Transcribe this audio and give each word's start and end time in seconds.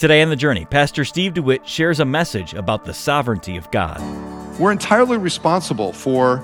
Today 0.00 0.22
on 0.22 0.30
The 0.30 0.36
Journey, 0.36 0.64
Pastor 0.64 1.04
Steve 1.04 1.34
DeWitt 1.34 1.68
shares 1.68 2.00
a 2.00 2.06
message 2.06 2.54
about 2.54 2.86
the 2.86 2.94
sovereignty 2.94 3.58
of 3.58 3.70
God. 3.70 4.00
We're 4.58 4.72
entirely 4.72 5.18
responsible 5.18 5.92
for 5.92 6.42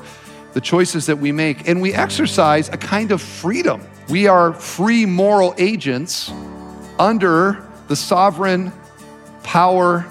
the 0.52 0.60
choices 0.60 1.06
that 1.06 1.16
we 1.16 1.32
make, 1.32 1.66
and 1.66 1.80
we 1.80 1.94
exercise 1.94 2.68
a 2.68 2.76
kind 2.76 3.12
of 3.12 3.22
freedom. 3.22 3.80
We 4.10 4.26
are 4.26 4.52
free 4.52 5.06
moral 5.06 5.54
agents 5.56 6.30
under 6.98 7.66
the 7.88 7.96
sovereign 7.96 8.74
power 9.42 10.04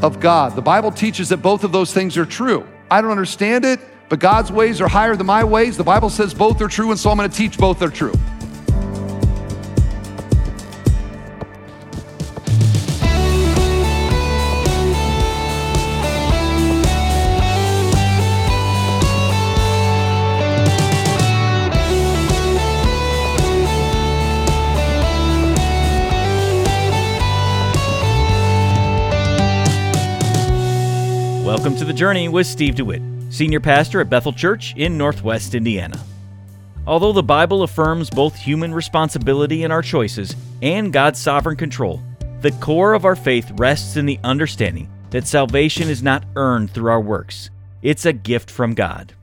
of 0.00 0.18
God. 0.18 0.56
The 0.56 0.62
Bible 0.62 0.90
teaches 0.90 1.28
that 1.28 1.42
both 1.42 1.64
of 1.64 1.72
those 1.72 1.92
things 1.92 2.16
are 2.16 2.24
true. 2.24 2.66
I 2.90 3.02
don't 3.02 3.10
understand 3.10 3.66
it, 3.66 3.80
but 4.08 4.18
God's 4.18 4.50
ways 4.50 4.80
are 4.80 4.88
higher 4.88 5.14
than 5.14 5.26
my 5.26 5.44
ways. 5.44 5.76
The 5.76 5.84
Bible 5.84 6.08
says 6.08 6.32
both 6.32 6.58
are 6.62 6.68
true, 6.68 6.90
and 6.90 6.98
so 6.98 7.10
I'm 7.10 7.18
going 7.18 7.28
to 7.28 7.36
teach 7.36 7.58
both 7.58 7.82
are 7.82 7.90
true. 7.90 8.14
Welcome 31.48 31.76
to 31.76 31.86
The 31.86 31.94
Journey 31.94 32.28
with 32.28 32.46
Steve 32.46 32.74
DeWitt, 32.74 33.00
Senior 33.30 33.60
Pastor 33.60 34.02
at 34.02 34.10
Bethel 34.10 34.34
Church 34.34 34.74
in 34.76 34.98
Northwest 34.98 35.54
Indiana. 35.54 35.98
Although 36.86 37.14
the 37.14 37.22
Bible 37.22 37.62
affirms 37.62 38.10
both 38.10 38.36
human 38.36 38.74
responsibility 38.74 39.62
in 39.62 39.72
our 39.72 39.80
choices 39.80 40.36
and 40.60 40.92
God's 40.92 41.18
sovereign 41.18 41.56
control, 41.56 42.02
the 42.42 42.52
core 42.60 42.92
of 42.92 43.06
our 43.06 43.16
faith 43.16 43.50
rests 43.54 43.96
in 43.96 44.04
the 44.04 44.20
understanding 44.22 44.90
that 45.08 45.26
salvation 45.26 45.88
is 45.88 46.02
not 46.02 46.26
earned 46.36 46.70
through 46.70 46.90
our 46.90 47.00
works, 47.00 47.48
it's 47.80 48.04
a 48.04 48.12
gift 48.12 48.50
from 48.50 48.74
God. 48.74 49.14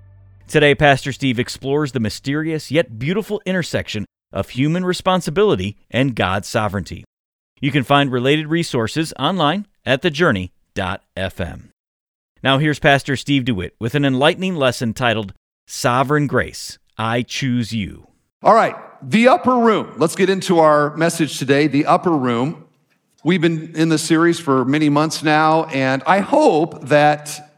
Today, 0.48 0.74
Pastor 0.74 1.12
Steve 1.12 1.38
explores 1.38 1.92
the 1.92 2.00
mysterious 2.00 2.72
yet 2.72 2.98
beautiful 2.98 3.40
intersection 3.46 4.04
of 4.34 4.50
human 4.50 4.84
responsibility 4.84 5.78
and 5.92 6.16
God's 6.16 6.48
sovereignty. 6.48 7.04
You 7.62 7.72
can 7.72 7.84
find 7.84 8.12
related 8.12 8.48
resources 8.48 9.14
online 9.20 9.68
at 9.86 10.02
thejourney.fm. 10.02 11.70
Now, 12.44 12.58
here's 12.60 12.80
Pastor 12.80 13.16
Steve 13.16 13.46
DeWitt 13.46 13.76
with 13.80 13.96
an 13.96 14.06
enlightening 14.06 14.56
lesson 14.56 14.94
titled 14.94 15.34
Sovereign 15.66 16.28
Grace 16.28 16.78
I 16.98 17.22
Choose 17.22 17.74
You. 17.74 18.08
All 18.44 18.54
right, 18.54 18.76
the 19.02 19.30
upper 19.30 19.58
room. 19.58 19.94
Let's 19.98 20.16
get 20.16 20.30
into 20.30 20.60
our 20.60 20.96
message 20.96 21.40
today 21.40 21.68
the 21.68 21.86
upper 21.86 22.12
room. 22.12 22.68
We've 23.24 23.42
been 23.42 23.76
in 23.76 23.90
this 23.90 24.04
series 24.04 24.40
for 24.40 24.66
many 24.66 24.90
months 24.90 25.24
now, 25.24 25.64
and 25.66 26.04
I 26.06 26.20
hope 26.20 26.82
that 26.90 27.58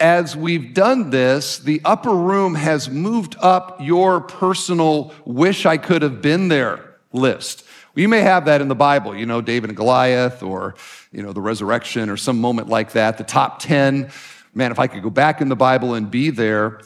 as 0.00 0.34
we've 0.36 0.72
done 0.72 1.10
this, 1.10 1.58
the 1.58 1.82
upper 1.84 2.14
room 2.14 2.54
has 2.54 2.88
moved 2.88 3.36
up 3.40 3.78
your 3.80 4.20
personal 4.20 5.12
wish 5.26 5.66
I 5.66 5.76
could 5.76 6.00
have 6.00 6.22
been 6.22 6.48
there 6.48 6.96
list. 7.12 7.64
You 7.94 8.08
may 8.08 8.22
have 8.22 8.46
that 8.46 8.60
in 8.60 8.68
the 8.68 8.74
Bible, 8.74 9.14
you 9.14 9.26
know, 9.26 9.42
David 9.42 9.68
and 9.70 9.76
Goliath 9.76 10.42
or, 10.42 10.74
you 11.12 11.22
know, 11.22 11.32
the 11.32 11.42
resurrection 11.42 12.08
or 12.08 12.16
some 12.16 12.40
moment 12.40 12.68
like 12.68 12.92
that, 12.92 13.18
the 13.18 13.24
top 13.24 13.58
10. 13.58 14.10
Man, 14.54 14.70
if 14.70 14.78
I 14.78 14.86
could 14.86 15.02
go 15.02 15.10
back 15.10 15.40
in 15.40 15.48
the 15.48 15.56
Bible 15.56 15.94
and 15.94 16.10
be 16.10 16.30
there. 16.30 16.80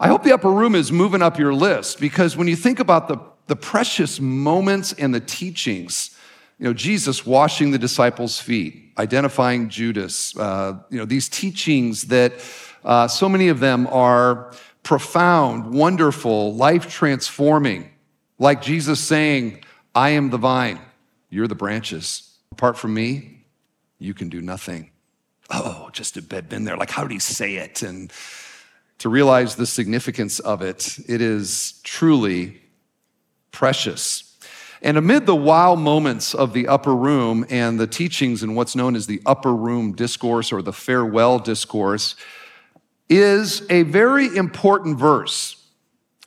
I 0.00 0.08
hope 0.08 0.24
the 0.24 0.32
upper 0.32 0.50
room 0.50 0.74
is 0.74 0.90
moving 0.90 1.22
up 1.22 1.38
your 1.38 1.54
list 1.54 2.00
because 2.00 2.36
when 2.36 2.48
you 2.48 2.56
think 2.56 2.80
about 2.80 3.06
the, 3.06 3.18
the 3.46 3.56
precious 3.56 4.18
moments 4.18 4.92
and 4.94 5.14
the 5.14 5.20
teachings, 5.20 6.16
you 6.58 6.64
know, 6.64 6.72
Jesus 6.72 7.24
washing 7.24 7.70
the 7.70 7.78
disciples' 7.78 8.40
feet, 8.40 8.92
identifying 8.98 9.68
Judas, 9.68 10.36
uh, 10.36 10.78
you 10.90 10.98
know, 10.98 11.04
these 11.04 11.28
teachings 11.28 12.04
that 12.04 12.32
uh, 12.84 13.06
so 13.06 13.28
many 13.28 13.48
of 13.48 13.60
them 13.60 13.86
are 13.88 14.52
profound, 14.82 15.72
wonderful, 15.72 16.54
life 16.54 16.90
transforming, 16.90 17.90
like 18.38 18.62
Jesus 18.62 19.00
saying, 19.00 19.62
I 19.94 20.10
am 20.10 20.30
the 20.30 20.38
vine, 20.38 20.80
you're 21.28 21.48
the 21.48 21.54
branches. 21.54 22.38
Apart 22.52 22.78
from 22.78 22.94
me, 22.94 23.44
you 23.98 24.14
can 24.14 24.28
do 24.28 24.40
nothing. 24.40 24.90
Oh, 25.50 25.90
just 25.92 26.14
to 26.14 26.20
have 26.20 26.48
been 26.48 26.64
there. 26.64 26.76
Like, 26.76 26.90
how 26.90 27.02
did 27.02 27.12
he 27.12 27.18
say 27.18 27.56
it? 27.56 27.82
And 27.82 28.12
to 28.98 29.08
realize 29.08 29.56
the 29.56 29.66
significance 29.66 30.38
of 30.38 30.62
it, 30.62 30.98
it 31.08 31.20
is 31.20 31.80
truly 31.82 32.60
precious. 33.50 34.38
And 34.82 34.96
amid 34.96 35.26
the 35.26 35.36
wow 35.36 35.74
moments 35.74 36.34
of 36.34 36.52
the 36.52 36.68
upper 36.68 36.94
room 36.94 37.44
and 37.50 37.78
the 37.78 37.86
teachings 37.86 38.42
in 38.42 38.54
what's 38.54 38.76
known 38.76 38.96
as 38.96 39.06
the 39.06 39.20
upper 39.26 39.54
room 39.54 39.92
discourse 39.92 40.52
or 40.52 40.62
the 40.62 40.72
farewell 40.72 41.38
discourse, 41.38 42.14
is 43.08 43.68
a 43.70 43.82
very 43.82 44.34
important 44.36 44.98
verse 44.98 45.56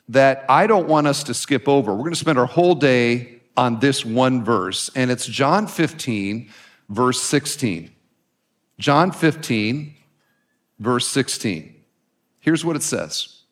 that 0.08 0.44
I 0.48 0.66
don't 0.66 0.86
want 0.86 1.06
us 1.06 1.24
to 1.24 1.34
skip 1.34 1.66
over. 1.66 1.92
We're 1.92 2.00
going 2.00 2.12
to 2.12 2.18
spend 2.18 2.38
our 2.38 2.46
whole 2.46 2.74
day 2.74 3.33
on 3.56 3.80
this 3.80 4.04
one 4.04 4.44
verse, 4.44 4.90
and 4.94 5.10
it's 5.10 5.26
John 5.26 5.66
15, 5.66 6.50
verse 6.88 7.20
16. 7.22 7.90
John 8.78 9.12
15, 9.12 9.94
verse 10.78 11.06
16. 11.06 11.74
Here's 12.40 12.64
what 12.64 12.76
it 12.76 12.82
says 12.82 13.42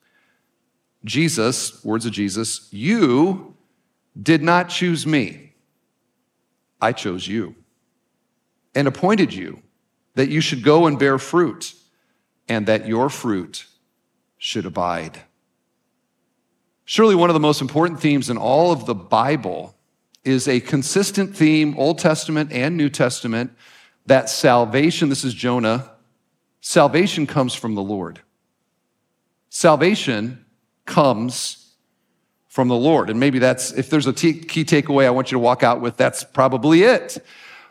Jesus, 1.04 1.84
words 1.84 2.06
of 2.06 2.12
Jesus, 2.12 2.68
you 2.72 3.56
did 4.20 4.42
not 4.42 4.68
choose 4.68 5.06
me, 5.06 5.52
I 6.80 6.92
chose 6.92 7.26
you 7.26 7.54
and 8.74 8.88
appointed 8.88 9.32
you 9.32 9.62
that 10.14 10.28
you 10.28 10.40
should 10.40 10.62
go 10.62 10.86
and 10.86 10.98
bear 10.98 11.18
fruit 11.18 11.74
and 12.48 12.66
that 12.66 12.86
your 12.86 13.08
fruit 13.08 13.66
should 14.36 14.66
abide. 14.66 15.22
Surely, 16.84 17.14
one 17.14 17.30
of 17.30 17.34
the 17.34 17.40
most 17.40 17.60
important 17.60 18.00
themes 18.00 18.28
in 18.28 18.36
all 18.36 18.72
of 18.72 18.86
the 18.86 18.94
Bible 18.94 19.74
is 20.24 20.46
a 20.46 20.60
consistent 20.60 21.36
theme, 21.36 21.74
Old 21.76 21.98
Testament 21.98 22.52
and 22.52 22.76
New 22.76 22.88
Testament, 22.88 23.52
that 24.06 24.28
salvation, 24.28 25.08
this 25.08 25.24
is 25.24 25.34
Jonah, 25.34 25.90
salvation 26.60 27.26
comes 27.26 27.54
from 27.54 27.74
the 27.74 27.82
Lord. 27.82 28.20
Salvation 29.50 30.44
comes 30.86 31.74
from 32.48 32.68
the 32.68 32.76
Lord. 32.76 33.10
And 33.10 33.18
maybe 33.18 33.38
that's, 33.38 33.72
if 33.72 33.90
there's 33.90 34.06
a 34.06 34.12
t- 34.12 34.34
key 34.34 34.64
takeaway 34.64 35.06
I 35.06 35.10
want 35.10 35.30
you 35.32 35.36
to 35.36 35.40
walk 35.40 35.62
out 35.62 35.80
with, 35.80 35.96
that's 35.96 36.22
probably 36.22 36.82
it. 36.82 37.18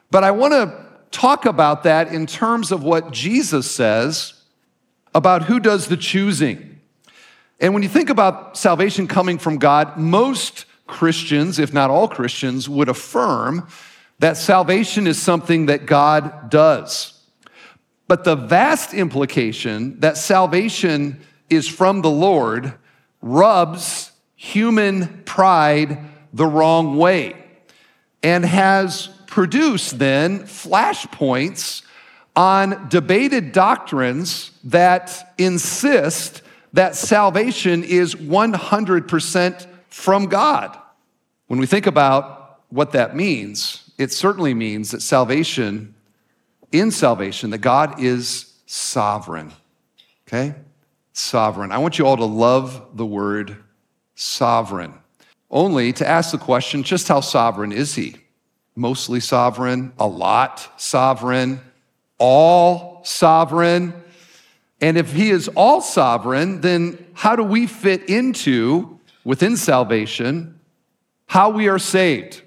But 0.09 0.23
I 0.23 0.31
want 0.31 0.53
to 0.53 0.85
talk 1.11 1.45
about 1.45 1.83
that 1.83 2.13
in 2.13 2.25
terms 2.25 2.71
of 2.71 2.83
what 2.83 3.11
Jesus 3.11 3.69
says 3.69 4.33
about 5.13 5.43
who 5.43 5.59
does 5.59 5.87
the 5.87 5.97
choosing. 5.97 6.79
And 7.59 7.73
when 7.73 7.83
you 7.83 7.89
think 7.89 8.09
about 8.09 8.57
salvation 8.57 9.07
coming 9.07 9.37
from 9.37 9.57
God, 9.57 9.97
most 9.97 10.65
Christians, 10.91 11.57
if 11.57 11.73
not 11.73 11.89
all 11.89 12.07
Christians, 12.07 12.69
would 12.69 12.89
affirm 12.89 13.67
that 14.19 14.37
salvation 14.37 15.07
is 15.07 15.19
something 15.19 15.65
that 15.65 15.87
God 15.87 16.49
does. 16.49 17.19
But 18.07 18.23
the 18.23 18.35
vast 18.35 18.93
implication 18.93 19.99
that 20.01 20.17
salvation 20.17 21.21
is 21.49 21.67
from 21.67 22.01
the 22.01 22.11
Lord 22.11 22.73
rubs 23.21 24.11
human 24.35 25.23
pride 25.23 25.97
the 26.33 26.45
wrong 26.45 26.97
way 26.97 27.35
and 28.21 28.45
has 28.45 29.07
produced 29.27 29.97
then 29.97 30.41
flashpoints 30.41 31.83
on 32.35 32.89
debated 32.89 33.51
doctrines 33.51 34.51
that 34.65 35.33
insist 35.37 36.41
that 36.73 36.95
salvation 36.95 37.83
is 37.83 38.15
100% 38.15 39.67
from 39.91 40.25
God. 40.25 40.75
When 41.47 41.59
we 41.59 41.67
think 41.67 41.85
about 41.85 42.61
what 42.69 42.93
that 42.93 43.15
means, 43.15 43.91
it 43.97 44.11
certainly 44.11 44.53
means 44.53 44.91
that 44.91 45.01
salvation, 45.01 45.93
in 46.71 46.89
salvation, 46.89 47.51
that 47.51 47.59
God 47.59 48.01
is 48.01 48.53
sovereign. 48.65 49.51
Okay? 50.27 50.55
Sovereign. 51.13 51.71
I 51.71 51.77
want 51.77 51.99
you 51.99 52.07
all 52.07 52.17
to 52.17 52.25
love 52.25 52.87
the 52.95 53.05
word 53.05 53.57
sovereign. 54.15 54.93
Only 55.49 55.91
to 55.93 56.07
ask 56.07 56.31
the 56.31 56.37
question 56.37 56.83
just 56.83 57.09
how 57.09 57.19
sovereign 57.19 57.73
is 57.73 57.95
he? 57.95 58.15
Mostly 58.75 59.19
sovereign, 59.19 59.91
a 59.99 60.07
lot 60.07 60.71
sovereign, 60.77 61.59
all 62.17 63.01
sovereign. 63.03 63.93
And 64.79 64.97
if 64.97 65.11
he 65.11 65.29
is 65.29 65.49
all 65.49 65.81
sovereign, 65.81 66.61
then 66.61 67.05
how 67.13 67.35
do 67.35 67.43
we 67.43 67.67
fit 67.67 68.09
into, 68.09 69.00
within 69.23 69.57
salvation, 69.57 70.59
how 71.27 71.49
we 71.49 71.67
are 71.67 71.79
saved? 71.79 72.41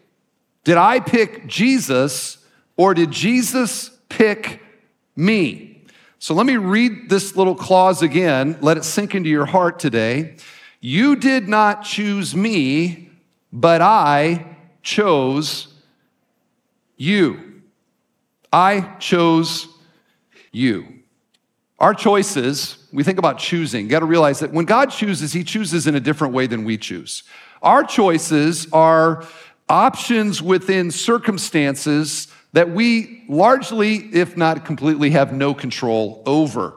Did 0.65 0.77
I 0.77 1.01
pick 1.01 1.47
Jesus 1.47 2.39
or 2.77 2.95
did 2.95 3.11
Jesus 3.11 3.91
pick 4.09 4.61
me? 5.17 5.83
So 6.19 6.35
let 6.35 6.47
me 6.47 6.57
read 6.57 7.11
this 7.11 7.37
little 7.37 7.55
clause 7.55 8.03
again. 8.03 8.59
Let 8.61 8.77
it 8.77 8.85
sink 8.85 9.15
into 9.15 9.29
your 9.29 9.47
heart 9.47 9.79
today. 9.79 10.37
You 10.81 11.17
did 11.17 11.49
not 11.49 11.85
choose 11.85 12.35
me, 12.35 13.11
but 13.53 13.83
I 13.83 14.57
chose 14.83 15.69
you. 16.97 17.63
I 18.53 18.81
chose 18.99 19.69
you. 20.53 20.94
Our 21.79 21.93
choices, 21.95 22.79
we 22.93 23.03
think 23.03 23.19
about 23.19 23.39
choosing, 23.39 23.89
got 23.89 24.01
to 24.01 24.07
realize 24.07 24.39
that 24.41 24.53
when 24.53 24.65
God 24.65 24.91
chooses, 24.91 25.33
He 25.33 25.43
chooses 25.43 25.87
in 25.87 25.95
a 25.95 26.01
different 26.01 26.33
way 26.33 26.47
than 26.47 26.65
we 26.65 26.79
choose. 26.79 27.25
Our 27.63 27.83
choices 27.83 28.69
are 28.73 29.25
options 29.69 30.41
within 30.41 30.91
circumstances 30.91 32.29
that 32.53 32.71
we 32.71 33.25
largely, 33.29 33.97
if 34.13 34.37
not 34.37 34.65
completely, 34.65 35.11
have 35.11 35.33
no 35.33 35.55
control 35.55 36.23
over. 36.27 36.75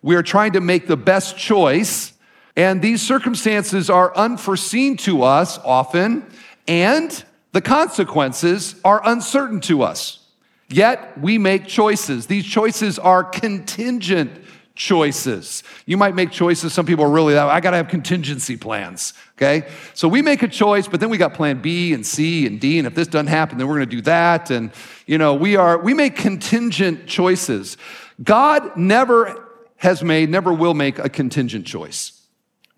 We 0.00 0.16
are 0.16 0.22
trying 0.22 0.52
to 0.52 0.60
make 0.60 0.86
the 0.86 0.96
best 0.96 1.36
choice, 1.36 2.14
and 2.56 2.80
these 2.80 3.02
circumstances 3.02 3.90
are 3.90 4.16
unforeseen 4.16 4.96
to 4.98 5.24
us 5.24 5.58
often, 5.58 6.24
and 6.66 7.24
the 7.52 7.60
consequences 7.60 8.76
are 8.84 9.02
uncertain 9.04 9.60
to 9.62 9.82
us. 9.82 10.27
Yet 10.68 11.18
we 11.18 11.38
make 11.38 11.66
choices. 11.66 12.26
These 12.26 12.44
choices 12.44 12.98
are 12.98 13.24
contingent 13.24 14.30
choices. 14.74 15.64
You 15.86 15.96
might 15.96 16.14
make 16.14 16.30
choices. 16.30 16.72
Some 16.72 16.86
people 16.86 17.04
are 17.04 17.10
really 17.10 17.34
that. 17.34 17.48
I 17.48 17.60
got 17.60 17.72
to 17.72 17.78
have 17.78 17.88
contingency 17.88 18.56
plans. 18.56 19.12
Okay. 19.36 19.68
So 19.94 20.06
we 20.08 20.22
make 20.22 20.42
a 20.42 20.48
choice, 20.48 20.86
but 20.86 21.00
then 21.00 21.10
we 21.10 21.18
got 21.18 21.34
plan 21.34 21.60
B 21.60 21.92
and 21.92 22.06
C 22.06 22.46
and 22.46 22.60
D. 22.60 22.78
And 22.78 22.86
if 22.86 22.94
this 22.94 23.08
doesn't 23.08 23.26
happen, 23.26 23.58
then 23.58 23.66
we're 23.66 23.76
going 23.76 23.88
to 23.88 23.96
do 23.96 24.02
that. 24.02 24.50
And, 24.50 24.70
you 25.06 25.18
know, 25.18 25.34
we 25.34 25.56
are, 25.56 25.78
we 25.78 25.94
make 25.94 26.16
contingent 26.16 27.06
choices. 27.06 27.76
God 28.22 28.76
never 28.76 29.44
has 29.76 30.02
made, 30.02 30.28
never 30.28 30.52
will 30.52 30.74
make 30.74 30.98
a 30.98 31.08
contingent 31.08 31.66
choice. 31.66 32.26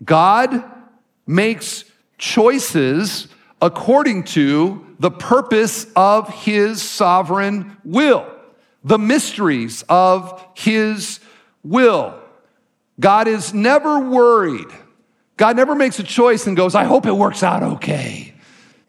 God 0.05 0.65
makes 1.27 1.85
choices 2.19 3.29
according 3.63 4.25
to 4.25 4.87
the 4.99 5.11
purpose 5.11 5.87
of 5.97 6.29
his 6.29 6.83
sovereign 6.83 7.77
will, 7.85 8.27
the 8.85 8.99
mysteries 8.99 9.85
of 9.89 10.45
his 10.55 11.21
will. 11.63 12.19
God 12.99 13.29
is 13.29 13.55
never 13.55 13.99
worried. 13.99 14.69
God 15.37 15.57
never 15.57 15.75
makes 15.75 15.99
a 15.99 16.03
choice 16.03 16.47
and 16.47 16.57
goes, 16.57 16.75
I 16.75 16.85
hope 16.85 17.07
it 17.07 17.13
works 17.13 17.43
out 17.43 17.63
okay. 17.63 18.35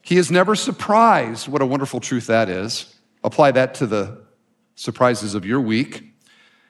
He 0.01 0.17
is 0.17 0.29
never 0.29 0.55
surprised. 0.55 1.47
What 1.47 1.61
a 1.61 1.65
wonderful 1.65 2.01
truth 2.01 2.27
that 2.27 2.49
is. 2.49 2.93
Apply 3.23 3.51
that 3.51 3.75
to 3.75 3.87
the 3.87 4.21
surprises 4.75 5.35
of 5.35 5.45
your 5.45 5.61
week. 5.61 6.10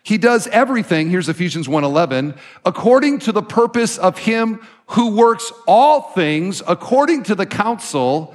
He 0.03 0.17
does 0.17 0.47
everything, 0.47 1.09
here's 1.09 1.29
Ephesians 1.29 1.67
1:11, 1.67 2.35
according 2.65 3.19
to 3.19 3.31
the 3.31 3.43
purpose 3.43 3.97
of 3.97 4.17
him 4.17 4.59
who 4.87 5.11
works 5.11 5.53
all 5.67 6.01
things 6.01 6.61
according 6.67 7.23
to 7.23 7.35
the 7.35 7.45
counsel 7.45 8.33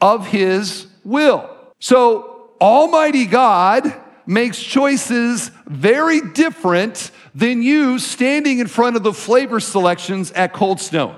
of 0.00 0.26
his 0.26 0.86
will. 1.04 1.48
So, 1.78 2.50
Almighty 2.60 3.26
God 3.26 3.94
makes 4.26 4.58
choices 4.60 5.50
very 5.66 6.20
different 6.20 7.10
than 7.34 7.62
you 7.62 7.98
standing 7.98 8.58
in 8.58 8.66
front 8.66 8.96
of 8.96 9.02
the 9.02 9.12
flavor 9.12 9.60
selections 9.60 10.32
at 10.32 10.52
Cold 10.52 10.80
Stone. 10.80 11.16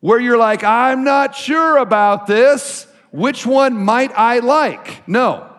Where 0.00 0.20
you're 0.20 0.36
like, 0.36 0.62
I'm 0.62 1.04
not 1.04 1.34
sure 1.34 1.78
about 1.78 2.26
this. 2.26 2.86
Which 3.10 3.46
one 3.46 3.76
might 3.76 4.12
I 4.16 4.40
like? 4.40 5.06
No. 5.08 5.53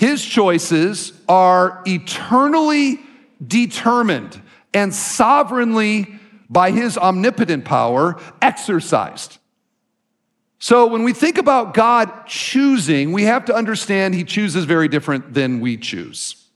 His 0.00 0.24
choices 0.24 1.12
are 1.28 1.82
eternally 1.86 3.00
determined 3.46 4.40
and 4.72 4.94
sovereignly, 4.94 6.18
by 6.48 6.70
his 6.70 6.96
omnipotent 6.96 7.66
power, 7.66 8.18
exercised. 8.40 9.36
So 10.58 10.86
when 10.86 11.02
we 11.02 11.12
think 11.12 11.36
about 11.36 11.74
God 11.74 12.26
choosing, 12.26 13.12
we 13.12 13.24
have 13.24 13.44
to 13.44 13.54
understand 13.54 14.14
he 14.14 14.24
chooses 14.24 14.64
very 14.64 14.88
different 14.88 15.34
than 15.34 15.60
we 15.60 15.76
choose. 15.76 16.46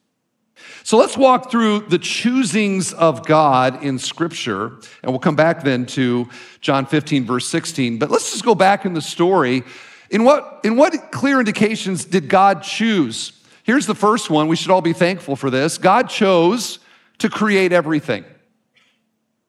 So 0.82 0.96
let's 0.96 1.18
walk 1.18 1.50
through 1.50 1.80
the 1.80 1.98
choosings 1.98 2.94
of 2.94 3.26
God 3.26 3.84
in 3.84 3.98
Scripture, 3.98 4.68
and 5.02 5.12
we'll 5.12 5.18
come 5.18 5.36
back 5.36 5.64
then 5.64 5.84
to 5.88 6.30
John 6.62 6.86
15, 6.86 7.26
verse 7.26 7.46
16. 7.46 7.98
But 7.98 8.10
let's 8.10 8.32
just 8.32 8.42
go 8.46 8.54
back 8.54 8.86
in 8.86 8.94
the 8.94 9.02
story 9.02 9.64
in 10.10 10.24
what, 10.24 10.60
in 10.64 10.76
what 10.76 11.10
clear 11.10 11.38
indications 11.38 12.04
did 12.04 12.28
God 12.28 12.62
choose? 12.62 13.32
Here's 13.62 13.86
the 13.86 13.94
first 13.94 14.30
one. 14.30 14.48
We 14.48 14.56
should 14.56 14.70
all 14.70 14.82
be 14.82 14.92
thankful 14.92 15.36
for 15.36 15.50
this. 15.50 15.78
God 15.78 16.08
chose 16.08 16.78
to 17.18 17.30
create 17.30 17.72
everything. 17.72 18.24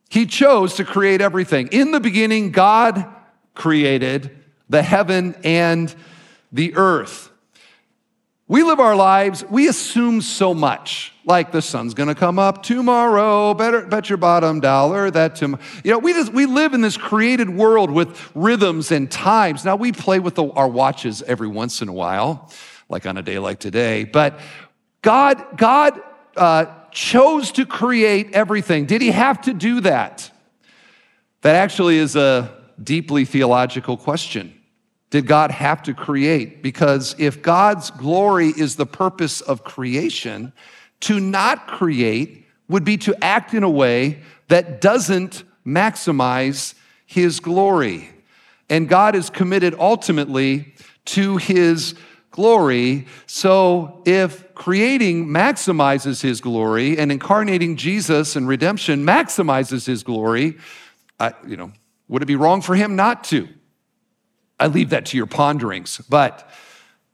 He 0.10 0.26
chose 0.26 0.76
to 0.76 0.86
create 0.86 1.20
everything. 1.20 1.68
In 1.68 1.92
the 1.92 2.00
beginning, 2.00 2.52
God 2.52 3.06
created 3.54 4.38
the 4.70 4.82
heaven 4.82 5.36
and 5.44 5.94
the 6.52 6.76
earth. 6.76 7.30
We 8.48 8.62
live 8.62 8.80
our 8.80 8.96
lives, 8.96 9.44
we 9.50 9.68
assume 9.68 10.22
so 10.22 10.54
much, 10.54 11.14
like 11.26 11.52
the 11.52 11.64
sun's 11.64 11.96
gonna 11.96 12.14
come 12.14 12.38
up 12.38 12.62
tomorrow, 12.62 13.56
better 13.56 13.82
bet 13.88 14.08
your 14.08 14.20
bottom 14.20 14.60
dollar 14.60 15.10
that 15.10 15.36
tomorrow. 15.36 15.64
You 15.84 15.92
know, 15.94 15.98
we, 15.98 16.14
just, 16.14 16.32
we 16.32 16.46
live 16.46 16.76
in 16.76 16.82
this 16.82 16.96
created 16.96 17.50
world 17.50 17.90
with 17.90 18.32
rhythms 18.36 18.92
and 18.92 19.10
times. 19.10 19.66
Now, 19.66 19.76
we 19.76 19.92
play 19.92 20.20
with 20.20 20.36
the, 20.36 20.46
our 20.52 20.68
watches 20.68 21.24
every 21.24 21.48
once 21.48 21.82
in 21.82 21.88
a 21.88 21.94
while, 21.94 22.52
like 22.88 23.08
on 23.08 23.18
a 23.18 23.24
day 23.24 23.40
like 23.40 23.58
today, 23.58 24.04
but 24.04 24.40
God, 25.02 25.58
God 25.58 26.00
uh, 26.38 26.66
chose 26.92 27.52
to 27.54 27.66
create 27.66 28.34
everything. 28.34 28.86
Did 28.86 29.02
he 29.02 29.10
have 29.10 29.42
to 29.42 29.56
do 29.56 29.82
that? 29.82 30.30
That 31.42 31.56
actually 31.56 31.98
is 31.98 32.16
a 32.16 32.56
deeply 32.84 33.26
theological 33.26 33.98
question 33.98 34.55
did 35.16 35.28
God 35.28 35.50
have 35.50 35.82
to 35.84 35.94
create? 35.94 36.62
Because 36.62 37.16
if 37.18 37.42
God's 37.42 37.90
glory 37.90 38.50
is 38.50 38.76
the 38.76 38.86
purpose 38.86 39.40
of 39.40 39.64
creation, 39.64 40.52
to 41.00 41.22
not 41.22 41.68
create 41.68 42.46
would 42.68 42.84
be 42.84 42.98
to 42.98 43.16
act 43.24 43.54
in 43.54 43.64
a 43.64 43.70
way 43.70 44.24
that 44.50 44.82
doesn't 44.82 45.46
maximize 45.66 46.74
his 47.06 47.40
glory. 47.40 48.10
And 48.70 48.90
God 48.90 49.16
is 49.16 49.30
committed 49.30 49.74
ultimately 49.80 50.74
to 51.06 51.38
his 51.38 51.96
glory. 52.30 53.08
So 53.26 54.02
if 54.06 54.54
creating 54.54 55.28
maximizes 55.28 56.22
his 56.22 56.42
glory 56.42 56.98
and 56.98 57.10
incarnating 57.10 57.78
Jesus 57.78 58.36
and 58.36 58.50
redemption 58.50 59.06
maximizes 59.06 59.88
his 59.88 60.04
glory, 60.04 60.58
I, 61.22 61.32
you 61.48 61.56
know, 61.56 61.72
would 62.10 62.22
it 62.22 62.26
be 62.26 62.36
wrong 62.36 62.60
for 62.60 62.76
him 62.76 62.98
not 62.98 63.24
to? 63.26 63.48
I 64.60 64.68
leave 64.68 64.92
that 64.92 65.08
to 65.08 65.18
your 65.18 65.26
ponderings. 65.26 66.02
But 66.10 66.50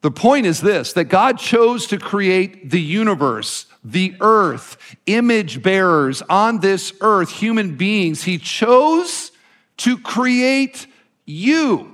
the 0.02 0.12
point 0.12 0.46
is 0.46 0.62
this 0.62 0.94
that 0.94 1.06
God 1.06 1.38
chose 1.38 1.88
to 1.88 1.98
create 1.98 2.70
the 2.70 2.82
universe, 2.82 3.68
the 3.84 4.16
earth, 4.20 4.78
image 5.06 5.62
bearers 5.62 6.22
on 6.24 6.60
this 6.60 6.94
earth, 7.02 7.32
human 7.32 7.76
beings. 7.76 8.24
He 8.24 8.38
chose 8.38 9.32
to 9.78 9.98
create 9.98 10.88
you. 11.26 11.88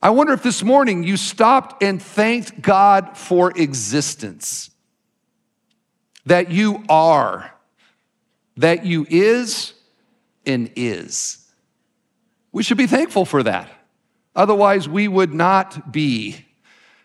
I 0.00 0.10
wonder 0.10 0.32
if 0.32 0.42
this 0.42 0.64
morning 0.64 1.04
you 1.04 1.16
stopped 1.16 1.82
and 1.82 2.02
thanked 2.02 2.60
God 2.60 3.16
for 3.16 3.56
existence, 3.56 4.70
that 6.26 6.50
you 6.50 6.84
are, 6.88 7.52
that 8.56 8.84
you 8.84 9.06
is 9.08 9.74
and 10.44 10.72
is. 10.74 11.38
We 12.50 12.64
should 12.64 12.78
be 12.78 12.88
thankful 12.88 13.24
for 13.24 13.44
that. 13.44 13.70
Otherwise, 14.34 14.88
we 14.88 15.08
would 15.08 15.34
not 15.34 15.92
be. 15.92 16.46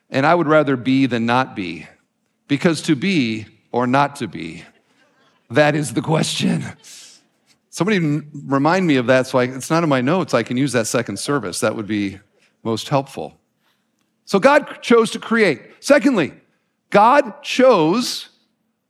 And 0.09 0.25
I 0.25 0.33
would 0.33 0.47
rather 0.47 0.77
be 0.77 1.05
than 1.05 1.25
not 1.25 1.55
be. 1.55 1.87
Because 2.47 2.81
to 2.83 2.95
be 2.95 3.45
or 3.71 3.85
not 3.85 4.15
to 4.17 4.27
be, 4.27 4.63
that 5.49 5.75
is 5.75 5.93
the 5.93 6.01
question. 6.01 6.63
Somebody 7.69 8.23
remind 8.45 8.87
me 8.87 8.95
of 8.95 9.07
that 9.07 9.27
so 9.27 9.37
I, 9.39 9.43
it's 9.43 9.69
not 9.69 9.83
in 9.83 9.89
my 9.89 10.01
notes. 10.01 10.33
I 10.33 10.43
can 10.43 10.57
use 10.57 10.71
that 10.71 10.87
second 10.87 11.19
service. 11.19 11.59
That 11.59 11.75
would 11.75 11.87
be 11.87 12.19
most 12.63 12.89
helpful. 12.89 13.37
So 14.25 14.39
God 14.39 14.81
chose 14.81 15.11
to 15.11 15.19
create. 15.19 15.61
Secondly, 15.79 16.33
God 16.89 17.43
chose 17.43 18.29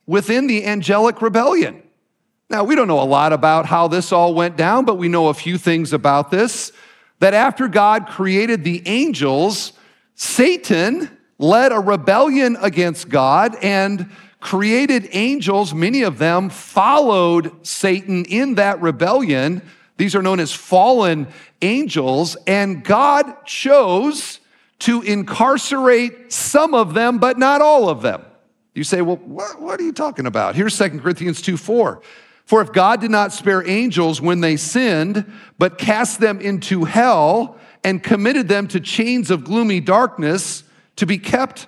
within 0.06 0.48
the 0.48 0.66
angelic 0.66 1.22
rebellion. 1.22 1.84
Now, 2.50 2.64
we 2.64 2.76
don't 2.76 2.88
know 2.88 3.02
a 3.02 3.04
lot 3.04 3.34
about 3.34 3.66
how 3.66 3.88
this 3.88 4.12
all 4.12 4.34
went 4.34 4.56
down, 4.56 4.86
but 4.86 4.96
we 4.96 5.10
know 5.10 5.28
a 5.28 5.34
few 5.34 5.58
things 5.58 5.92
about 5.92 6.32
this 6.32 6.72
that 7.20 7.34
after 7.34 7.68
God 7.68 8.08
created 8.08 8.64
the 8.64 8.82
angels, 8.88 9.74
Satan 10.16 11.10
led 11.40 11.72
a 11.72 11.80
rebellion 11.80 12.58
against 12.62 13.10
God 13.10 13.56
and 13.62 14.10
created 14.40 15.10
angels. 15.12 15.74
Many 15.74 16.04
of 16.04 16.18
them 16.18 16.50
followed 16.50 17.66
Satan 17.66 18.26
in 18.26 18.56
that 18.56 18.82
rebellion. 18.82 19.62
These 19.98 20.16
are 20.16 20.22
known 20.22 20.40
as 20.40 20.54
fallen 20.54 21.28
angels, 21.62 22.38
and 22.46 22.84
God 22.84 23.46
chose 23.46 24.40
to 24.80 25.02
incarcerate 25.02 26.32
some 26.32 26.76
of 26.76 26.94
them, 26.94 27.18
but 27.18 27.40
not 27.40 27.62
all 27.62 27.90
of 27.90 28.02
them. 28.02 28.24
You 28.76 28.84
say, 28.84 29.02
well, 29.02 29.18
what, 29.18 29.60
what 29.60 29.80
are 29.80 29.84
you 29.84 29.92
talking 29.92 30.28
about? 30.28 30.56
Here's 30.56 30.78
2 30.78 31.00
Corinthians 31.00 31.42
2 31.42 31.58
4. 31.58 32.00
For 32.48 32.62
if 32.62 32.72
God 32.72 33.02
did 33.02 33.12
not 33.12 33.34
spare 33.34 33.68
angels 33.68 34.22
when 34.22 34.40
they 34.40 34.56
sinned, 34.56 35.30
but 35.60 35.78
cast 35.78 36.22
them 36.22 36.40
into 36.40 36.86
hell 36.86 37.60
and 37.84 38.02
committed 38.02 38.48
them 38.48 38.70
to 38.70 38.80
chains 38.80 39.30
of 39.30 39.44
gloomy 39.44 39.82
darkness 39.82 40.64
to 40.96 41.06
be 41.06 41.18
kept 41.18 41.68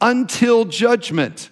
until 0.00 0.64
judgment. 0.64 1.50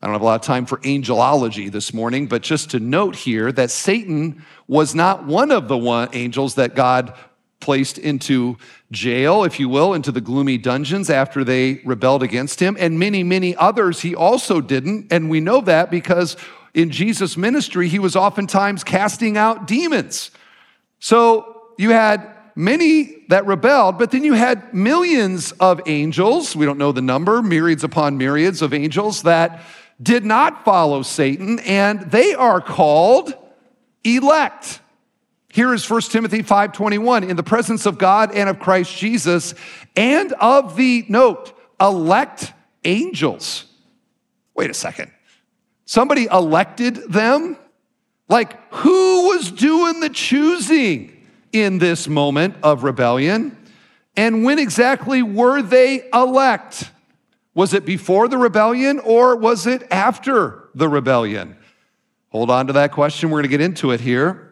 I 0.00 0.06
don't 0.06 0.14
have 0.14 0.22
a 0.22 0.24
lot 0.24 0.40
of 0.40 0.46
time 0.46 0.66
for 0.66 0.78
angelology 0.78 1.68
this 1.68 1.92
morning, 1.92 2.28
but 2.28 2.42
just 2.42 2.70
to 2.70 2.78
note 2.78 3.16
here 3.16 3.50
that 3.50 3.72
Satan 3.72 4.44
was 4.68 4.94
not 4.94 5.26
one 5.26 5.50
of 5.50 5.66
the 5.66 5.76
one 5.76 6.08
angels 6.12 6.54
that 6.54 6.76
God 6.76 7.12
placed 7.60 7.98
into 7.98 8.56
jail, 8.92 9.44
if 9.44 9.58
you 9.58 9.68
will, 9.68 9.94
into 9.94 10.12
the 10.12 10.20
gloomy 10.20 10.58
dungeons 10.58 11.10
after 11.10 11.42
they 11.42 11.80
rebelled 11.84 12.22
against 12.22 12.60
him. 12.60 12.76
And 12.78 12.98
many, 12.98 13.22
many 13.22 13.56
others 13.56 14.00
he 14.00 14.14
also 14.14 14.60
didn't. 14.60 15.12
And 15.12 15.30
we 15.30 15.40
know 15.40 15.60
that 15.62 15.90
because 15.90 16.36
in 16.74 16.90
Jesus' 16.90 17.36
ministry, 17.36 17.88
he 17.88 17.98
was 17.98 18.14
oftentimes 18.14 18.84
casting 18.84 19.36
out 19.36 19.66
demons. 19.66 20.30
So 20.98 21.62
you 21.78 21.90
had 21.90 22.34
many 22.54 23.24
that 23.28 23.46
rebelled, 23.46 23.98
but 23.98 24.10
then 24.10 24.24
you 24.24 24.34
had 24.34 24.72
millions 24.74 25.52
of 25.52 25.80
angels. 25.86 26.54
We 26.54 26.66
don't 26.66 26.78
know 26.78 26.92
the 26.92 27.02
number, 27.02 27.42
myriads 27.42 27.84
upon 27.84 28.18
myriads 28.18 28.62
of 28.62 28.74
angels 28.74 29.22
that 29.22 29.62
did 30.02 30.24
not 30.24 30.64
follow 30.64 31.02
Satan, 31.02 31.58
and 31.60 32.10
they 32.10 32.34
are 32.34 32.60
called 32.60 33.34
elect. 34.04 34.80
Here 35.56 35.72
is 35.72 35.88
1 35.88 36.10
Timothy 36.10 36.42
5:21 36.42 37.30
in 37.30 37.34
the 37.34 37.42
presence 37.42 37.86
of 37.86 37.96
God 37.96 38.30
and 38.34 38.50
of 38.50 38.58
Christ 38.58 38.94
Jesus 38.94 39.54
and 39.96 40.34
of 40.34 40.76
the 40.76 41.06
note 41.08 41.58
elect 41.80 42.52
angels. 42.84 43.64
Wait 44.54 44.68
a 44.68 44.74
second. 44.74 45.10
Somebody 45.86 46.26
elected 46.30 47.10
them? 47.10 47.56
Like 48.28 48.70
who 48.74 49.28
was 49.28 49.50
doing 49.50 50.00
the 50.00 50.10
choosing 50.10 51.26
in 51.52 51.78
this 51.78 52.06
moment 52.06 52.56
of 52.62 52.84
rebellion? 52.84 53.56
And 54.14 54.44
when 54.44 54.58
exactly 54.58 55.22
were 55.22 55.62
they 55.62 56.06
elect? 56.12 56.90
Was 57.54 57.72
it 57.72 57.86
before 57.86 58.28
the 58.28 58.36
rebellion 58.36 58.98
or 58.98 59.34
was 59.36 59.66
it 59.66 59.90
after 59.90 60.68
the 60.74 60.90
rebellion? 60.90 61.56
Hold 62.28 62.50
on 62.50 62.66
to 62.66 62.74
that 62.74 62.92
question. 62.92 63.30
We're 63.30 63.38
going 63.38 63.44
to 63.44 63.56
get 63.56 63.62
into 63.62 63.92
it 63.92 64.02
here. 64.02 64.45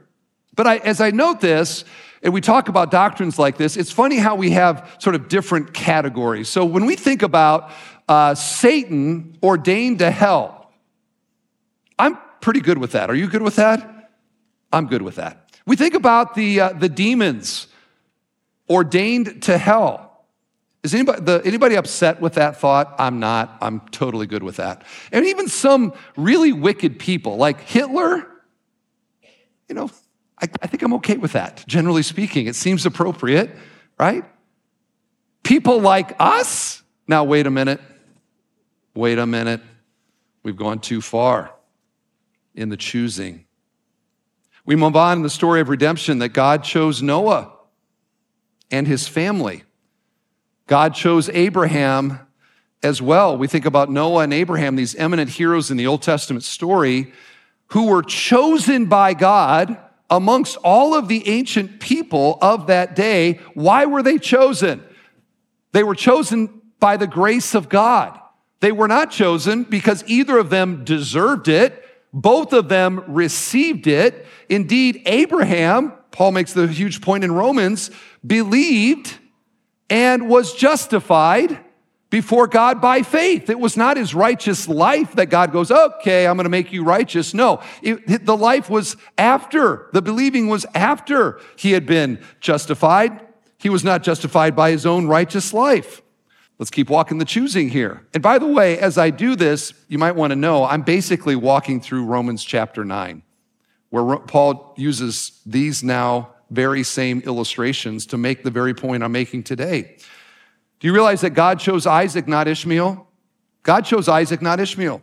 But 0.54 0.66
I, 0.66 0.76
as 0.78 1.00
I 1.00 1.10
note 1.10 1.40
this, 1.40 1.84
and 2.22 2.32
we 2.32 2.40
talk 2.40 2.68
about 2.68 2.90
doctrines 2.90 3.38
like 3.38 3.56
this, 3.56 3.76
it's 3.76 3.90
funny 3.90 4.16
how 4.16 4.34
we 4.34 4.50
have 4.50 4.96
sort 4.98 5.14
of 5.14 5.28
different 5.28 5.74
categories. 5.74 6.48
So 6.48 6.64
when 6.64 6.86
we 6.86 6.96
think 6.96 7.22
about 7.22 7.70
uh, 8.08 8.34
Satan 8.34 9.36
ordained 9.42 9.98
to 9.98 10.10
hell, 10.10 10.72
I'm 11.98 12.18
pretty 12.40 12.60
good 12.60 12.78
with 12.78 12.92
that. 12.92 13.10
Are 13.10 13.14
you 13.14 13.28
good 13.28 13.42
with 13.42 13.56
that? 13.56 14.12
I'm 14.72 14.86
good 14.86 15.02
with 15.02 15.16
that. 15.16 15.50
We 15.66 15.76
think 15.76 15.94
about 15.94 16.34
the, 16.34 16.60
uh, 16.60 16.72
the 16.72 16.88
demons 16.88 17.68
ordained 18.68 19.42
to 19.44 19.58
hell. 19.58 20.24
Is 20.82 20.94
anybody, 20.94 21.22
the, 21.22 21.40
anybody 21.44 21.76
upset 21.76 22.20
with 22.20 22.34
that 22.34 22.58
thought? 22.58 22.94
I'm 22.98 23.18
not. 23.18 23.56
I'm 23.62 23.80
totally 23.90 24.26
good 24.26 24.42
with 24.42 24.56
that. 24.56 24.84
And 25.12 25.24
even 25.24 25.48
some 25.48 25.94
really 26.16 26.52
wicked 26.52 26.98
people, 26.98 27.36
like 27.36 27.60
Hitler, 27.60 28.26
you 29.68 29.74
know, 29.74 29.90
I, 30.44 30.48
I 30.62 30.66
think 30.66 30.82
I'm 30.82 30.92
okay 30.94 31.16
with 31.16 31.32
that, 31.32 31.64
generally 31.66 32.02
speaking. 32.02 32.46
It 32.46 32.54
seems 32.54 32.84
appropriate, 32.84 33.50
right? 33.98 34.24
People 35.42 35.80
like 35.80 36.14
us, 36.18 36.82
now 37.08 37.24
wait 37.24 37.46
a 37.46 37.50
minute. 37.50 37.80
Wait 38.94 39.18
a 39.18 39.26
minute. 39.26 39.60
We've 40.42 40.56
gone 40.56 40.80
too 40.80 41.00
far 41.00 41.52
in 42.54 42.68
the 42.68 42.76
choosing. 42.76 43.46
We 44.66 44.76
move 44.76 44.96
on 44.96 45.18
in 45.18 45.22
the 45.22 45.30
story 45.30 45.60
of 45.60 45.68
redemption 45.68 46.18
that 46.18 46.30
God 46.30 46.62
chose 46.62 47.02
Noah 47.02 47.52
and 48.70 48.86
his 48.86 49.08
family. 49.08 49.64
God 50.66 50.94
chose 50.94 51.28
Abraham 51.30 52.20
as 52.82 53.00
well. 53.00 53.36
We 53.36 53.46
think 53.46 53.64
about 53.64 53.90
Noah 53.90 54.24
and 54.24 54.32
Abraham, 54.32 54.76
these 54.76 54.94
eminent 54.94 55.30
heroes 55.30 55.70
in 55.70 55.76
the 55.76 55.86
Old 55.86 56.02
Testament 56.02 56.44
story, 56.44 57.12
who 57.68 57.86
were 57.86 58.02
chosen 58.02 58.86
by 58.86 59.14
God 59.14 59.78
amongst 60.14 60.56
all 60.58 60.94
of 60.94 61.08
the 61.08 61.28
ancient 61.28 61.80
people 61.80 62.38
of 62.40 62.68
that 62.68 62.94
day. 62.94 63.40
Why 63.54 63.84
were 63.84 64.02
they 64.02 64.18
chosen? 64.18 64.82
They 65.72 65.82
were 65.82 65.96
chosen 65.96 66.62
by 66.78 66.96
the 66.96 67.08
grace 67.08 67.54
of 67.54 67.68
God. 67.68 68.18
They 68.60 68.70
were 68.70 68.86
not 68.86 69.10
chosen 69.10 69.64
because 69.64 70.04
either 70.06 70.38
of 70.38 70.50
them 70.50 70.84
deserved 70.84 71.48
it. 71.48 71.84
Both 72.12 72.52
of 72.52 72.68
them 72.68 73.02
received 73.08 73.88
it. 73.88 74.24
Indeed, 74.48 75.02
Abraham, 75.06 75.92
Paul 76.12 76.30
makes 76.30 76.52
the 76.52 76.68
huge 76.68 77.00
point 77.00 77.24
in 77.24 77.32
Romans, 77.32 77.90
believed 78.24 79.18
and 79.90 80.28
was 80.28 80.54
justified 80.54 81.58
before 82.14 82.46
God 82.46 82.80
by 82.80 83.02
faith. 83.02 83.50
It 83.50 83.58
was 83.58 83.76
not 83.76 83.96
his 83.96 84.14
righteous 84.14 84.68
life 84.68 85.16
that 85.16 85.26
God 85.26 85.50
goes, 85.50 85.72
okay, 85.72 86.28
I'm 86.28 86.36
going 86.36 86.44
to 86.44 86.48
make 86.48 86.72
you 86.72 86.84
righteous. 86.84 87.34
No, 87.34 87.60
it, 87.82 88.24
the 88.24 88.36
life 88.36 88.70
was 88.70 88.96
after, 89.18 89.88
the 89.92 90.00
believing 90.00 90.46
was 90.46 90.64
after 90.76 91.40
he 91.56 91.72
had 91.72 91.86
been 91.86 92.22
justified. 92.38 93.20
He 93.58 93.68
was 93.68 93.82
not 93.82 94.04
justified 94.04 94.54
by 94.54 94.70
his 94.70 94.86
own 94.86 95.08
righteous 95.08 95.52
life. 95.52 96.02
Let's 96.56 96.70
keep 96.70 96.88
walking 96.88 97.18
the 97.18 97.24
choosing 97.24 97.68
here. 97.68 98.06
And 98.14 98.22
by 98.22 98.38
the 98.38 98.46
way, 98.46 98.78
as 98.78 98.96
I 98.96 99.10
do 99.10 99.34
this, 99.34 99.74
you 99.88 99.98
might 99.98 100.14
want 100.14 100.30
to 100.30 100.36
know 100.36 100.64
I'm 100.64 100.82
basically 100.82 101.34
walking 101.34 101.80
through 101.80 102.04
Romans 102.04 102.44
chapter 102.44 102.84
9, 102.84 103.24
where 103.90 104.18
Paul 104.18 104.72
uses 104.76 105.40
these 105.44 105.82
now 105.82 106.30
very 106.48 106.84
same 106.84 107.22
illustrations 107.26 108.06
to 108.06 108.16
make 108.16 108.44
the 108.44 108.52
very 108.52 108.72
point 108.72 109.02
I'm 109.02 109.10
making 109.10 109.42
today. 109.42 109.96
Do 110.84 110.88
you 110.88 110.92
realize 110.92 111.22
that 111.22 111.30
God 111.30 111.60
chose 111.60 111.86
Isaac, 111.86 112.28
not 112.28 112.46
Ishmael? 112.46 113.08
God 113.62 113.86
chose 113.86 114.06
Isaac, 114.06 114.42
not 114.42 114.60
Ishmael. 114.60 115.02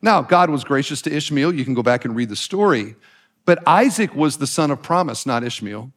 Now, 0.00 0.22
God 0.22 0.48
was 0.48 0.64
gracious 0.64 1.02
to 1.02 1.14
Ishmael. 1.14 1.54
You 1.54 1.66
can 1.66 1.74
go 1.74 1.82
back 1.82 2.06
and 2.06 2.16
read 2.16 2.30
the 2.30 2.34
story. 2.34 2.96
But 3.44 3.62
Isaac 3.66 4.14
was 4.14 4.38
the 4.38 4.46
son 4.46 4.70
of 4.70 4.80
promise, 4.80 5.26
not 5.26 5.44
Ishmael. 5.44 5.92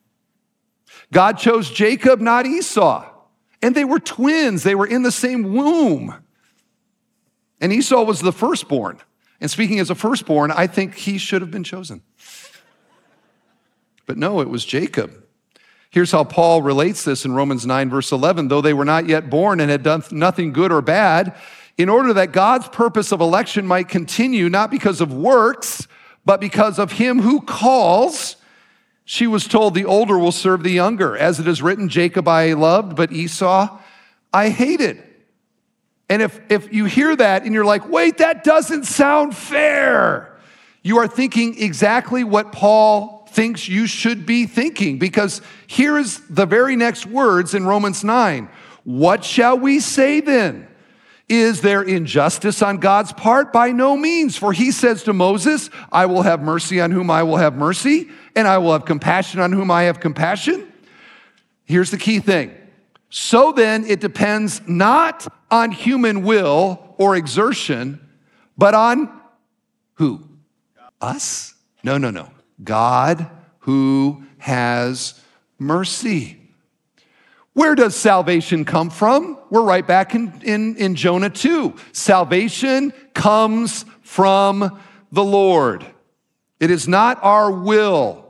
God 1.13 1.37
chose 1.37 1.71
Jacob, 1.71 2.19
not 2.19 2.45
Esau. 2.45 3.09
And 3.61 3.73
they 3.73 3.85
were 3.85 4.01
twins, 4.01 4.63
they 4.63 4.75
were 4.75 4.85
in 4.85 5.03
the 5.03 5.13
same 5.13 5.53
womb. 5.53 6.13
And 7.61 7.71
Esau 7.71 8.03
was 8.03 8.19
the 8.19 8.33
firstborn. 8.33 8.99
And 9.39 9.49
speaking 9.49 9.79
as 9.79 9.89
a 9.89 9.95
firstborn, 9.95 10.51
I 10.51 10.67
think 10.67 10.95
he 10.95 11.17
should 11.17 11.41
have 11.41 11.51
been 11.51 11.63
chosen. 11.63 12.01
But 14.05 14.17
no, 14.17 14.41
it 14.41 14.49
was 14.49 14.65
Jacob. 14.65 15.20
Here's 15.91 16.11
how 16.11 16.23
Paul 16.23 16.61
relates 16.61 17.03
this 17.03 17.25
in 17.25 17.33
Romans 17.33 17.65
9, 17.65 17.89
verse 17.89 18.11
11. 18.11 18.47
Though 18.47 18.61
they 18.61 18.73
were 18.73 18.85
not 18.85 19.07
yet 19.07 19.29
born 19.29 19.59
and 19.59 19.69
had 19.69 19.83
done 19.83 20.03
nothing 20.09 20.53
good 20.53 20.71
or 20.71 20.81
bad, 20.81 21.35
in 21.77 21.89
order 21.89 22.13
that 22.13 22.31
God's 22.31 22.67
purpose 22.69 23.11
of 23.11 23.21
election 23.21 23.67
might 23.67 23.89
continue, 23.89 24.49
not 24.49 24.71
because 24.71 25.01
of 25.01 25.13
works, 25.13 25.87
but 26.25 26.39
because 26.39 26.79
of 26.79 26.93
him 26.93 27.21
who 27.21 27.41
calls, 27.41 28.37
she 29.03 29.27
was 29.27 29.47
told, 29.47 29.73
The 29.73 29.85
older 29.85 30.17
will 30.17 30.31
serve 30.31 30.63
the 30.63 30.71
younger. 30.71 31.17
As 31.17 31.39
it 31.39 31.47
is 31.47 31.61
written, 31.61 31.89
Jacob 31.89 32.27
I 32.27 32.53
loved, 32.53 32.95
but 32.95 33.11
Esau 33.11 33.77
I 34.33 34.49
hated. 34.49 35.03
And 36.09 36.21
if, 36.21 36.39
if 36.49 36.73
you 36.73 36.85
hear 36.85 37.15
that 37.15 37.43
and 37.43 37.53
you're 37.53 37.65
like, 37.65 37.87
wait, 37.89 38.17
that 38.17 38.43
doesn't 38.43 38.85
sound 38.85 39.35
fair, 39.35 40.37
you 40.83 40.97
are 40.97 41.07
thinking 41.07 41.61
exactly 41.61 42.23
what 42.23 42.51
Paul 42.51 43.20
thinks 43.31 43.67
you 43.67 43.87
should 43.87 44.25
be 44.25 44.45
thinking 44.45 44.99
because 44.99 45.41
here 45.67 45.97
is 45.97 46.19
the 46.29 46.45
very 46.45 46.75
next 46.75 47.05
words 47.05 47.53
in 47.53 47.65
Romans 47.65 48.03
9. 48.03 48.49
What 48.83 49.23
shall 49.23 49.57
we 49.57 49.79
say 49.79 50.19
then? 50.19 50.67
Is 51.29 51.61
there 51.61 51.81
injustice 51.81 52.61
on 52.61 52.77
God's 52.77 53.13
part? 53.13 53.53
By 53.53 53.71
no 53.71 53.95
means. 53.95 54.35
For 54.35 54.51
he 54.51 54.71
says 54.71 55.03
to 55.03 55.13
Moses, 55.13 55.69
I 55.89 56.05
will 56.05 56.23
have 56.23 56.41
mercy 56.41 56.81
on 56.81 56.91
whom 56.91 57.09
I 57.09 57.23
will 57.23 57.37
have 57.37 57.55
mercy, 57.55 58.09
and 58.35 58.45
I 58.45 58.57
will 58.57 58.73
have 58.73 58.83
compassion 58.83 59.39
on 59.39 59.53
whom 59.53 59.71
I 59.71 59.83
have 59.83 60.01
compassion. 60.01 60.69
Here's 61.63 61.89
the 61.89 61.97
key 61.97 62.19
thing. 62.19 62.53
So 63.09 63.53
then, 63.53 63.85
it 63.85 64.01
depends 64.01 64.61
not 64.67 65.25
on 65.49 65.71
human 65.71 66.23
will 66.23 66.95
or 66.97 67.15
exertion, 67.15 68.05
but 68.57 68.73
on 68.73 69.09
who? 69.93 70.27
Us? 70.99 71.53
No, 71.81 71.97
no, 71.97 72.09
no. 72.09 72.29
God 72.63 73.29
who 73.59 74.23
has 74.37 75.19
mercy. 75.59 76.37
Where 77.53 77.75
does 77.75 77.95
salvation 77.95 78.63
come 78.63 78.89
from? 78.89 79.37
We're 79.49 79.63
right 79.63 79.85
back 79.85 80.15
in, 80.15 80.41
in, 80.43 80.77
in 80.77 80.95
Jonah 80.95 81.29
2. 81.29 81.75
Salvation 81.91 82.93
comes 83.13 83.83
from 84.01 84.79
the 85.11 85.23
Lord. 85.23 85.85
It 86.59 86.71
is 86.71 86.87
not 86.87 87.19
our 87.23 87.51
will, 87.51 88.25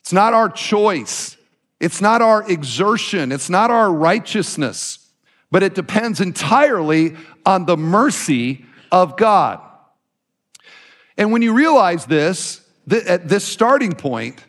it's 0.00 0.12
not 0.12 0.32
our 0.32 0.48
choice, 0.48 1.36
it's 1.80 2.00
not 2.00 2.22
our 2.22 2.48
exertion, 2.50 3.32
it's 3.32 3.50
not 3.50 3.70
our 3.70 3.92
righteousness, 3.92 5.10
but 5.50 5.62
it 5.62 5.74
depends 5.74 6.20
entirely 6.20 7.16
on 7.44 7.66
the 7.66 7.76
mercy 7.76 8.64
of 8.90 9.16
God. 9.16 9.60
And 11.18 11.32
when 11.32 11.42
you 11.42 11.52
realize 11.52 12.06
this, 12.06 12.61
at 12.90 13.28
this 13.28 13.44
starting 13.44 13.92
point, 13.92 14.44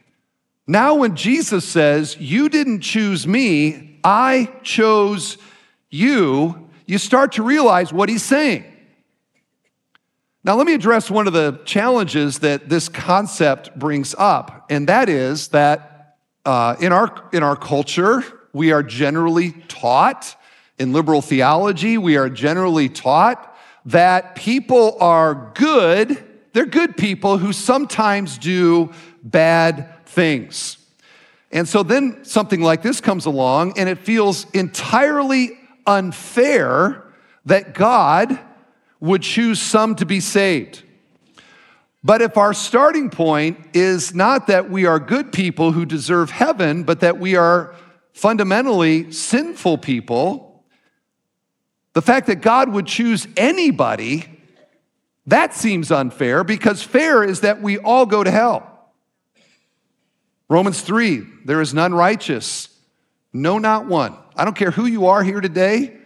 now 0.67 0.95
when 0.95 1.15
Jesus 1.15 1.65
says, 1.65 2.17
You 2.19 2.49
didn't 2.49 2.81
choose 2.81 3.27
me, 3.27 3.99
I 4.03 4.51
chose 4.63 5.37
you, 5.89 6.69
you 6.85 6.97
start 6.97 7.33
to 7.33 7.43
realize 7.43 7.93
what 7.93 8.09
he's 8.09 8.23
saying. 8.23 8.65
Now, 10.45 10.55
let 10.55 10.67
me 10.67 10.73
address 10.73 11.09
one 11.09 11.25
of 11.25 11.31
the 11.31 11.61
challenges 11.63 12.39
that 12.39 12.67
this 12.67 12.89
concept 12.89 13.77
brings 13.79 14.13
up, 14.17 14.65
and 14.69 14.89
that 14.89 15.07
is 15.07 15.49
that 15.49 16.17
uh, 16.45 16.75
in, 16.81 16.91
our, 16.91 17.29
in 17.31 17.43
our 17.43 17.55
culture, 17.55 18.23
we 18.51 18.73
are 18.73 18.83
generally 18.83 19.53
taught, 19.69 20.35
in 20.77 20.91
liberal 20.91 21.21
theology, 21.21 21.97
we 21.97 22.17
are 22.17 22.29
generally 22.29 22.89
taught 22.89 23.55
that 23.85 24.35
people 24.35 24.97
are 24.99 25.51
good, 25.55 26.23
they're 26.53 26.65
good 26.65 26.95
people 26.95 27.37
who 27.37 27.51
sometimes 27.51 28.37
do 28.37 28.91
bad 29.23 30.05
things. 30.05 30.77
And 31.51 31.67
so 31.67 31.83
then 31.83 32.23
something 32.23 32.61
like 32.61 32.81
this 32.81 33.01
comes 33.01 33.25
along, 33.25 33.77
and 33.77 33.89
it 33.89 33.99
feels 33.99 34.49
entirely 34.51 35.51
unfair 35.85 37.03
that 37.45 37.73
God 37.73 38.39
would 38.99 39.21
choose 39.21 39.61
some 39.61 39.95
to 39.95 40.05
be 40.05 40.19
saved. 40.19 40.81
But 42.03 42.21
if 42.21 42.37
our 42.37 42.53
starting 42.53 43.09
point 43.09 43.57
is 43.73 44.13
not 44.13 44.47
that 44.47 44.69
we 44.69 44.85
are 44.85 44.99
good 44.99 45.31
people 45.31 45.71
who 45.71 45.85
deserve 45.85 46.31
heaven, 46.31 46.83
but 46.83 46.99
that 46.99 47.19
we 47.19 47.35
are 47.35 47.75
fundamentally 48.13 49.11
sinful 49.11 49.77
people, 49.77 50.63
the 51.93 52.01
fact 52.01 52.27
that 52.27 52.37
God 52.37 52.69
would 52.69 52.87
choose 52.87 53.27
anybody, 53.37 54.25
that 55.27 55.53
seems 55.53 55.91
unfair 55.91 56.43
because 56.43 56.81
fair 56.81 57.23
is 57.23 57.41
that 57.41 57.61
we 57.61 57.77
all 57.77 58.05
go 58.05 58.23
to 58.23 58.31
hell. 58.31 58.69
Romans 60.49 60.81
3 60.81 61.23
there 61.45 61.61
is 61.61 61.73
none 61.73 61.93
righteous, 61.93 62.69
no, 63.31 63.57
not 63.57 63.85
one. 63.85 64.17
I 64.35 64.45
don't 64.45 64.55
care 64.55 64.71
who 64.71 64.85
you 64.85 65.07
are 65.07 65.23
here 65.23 65.41
today, 65.41 65.97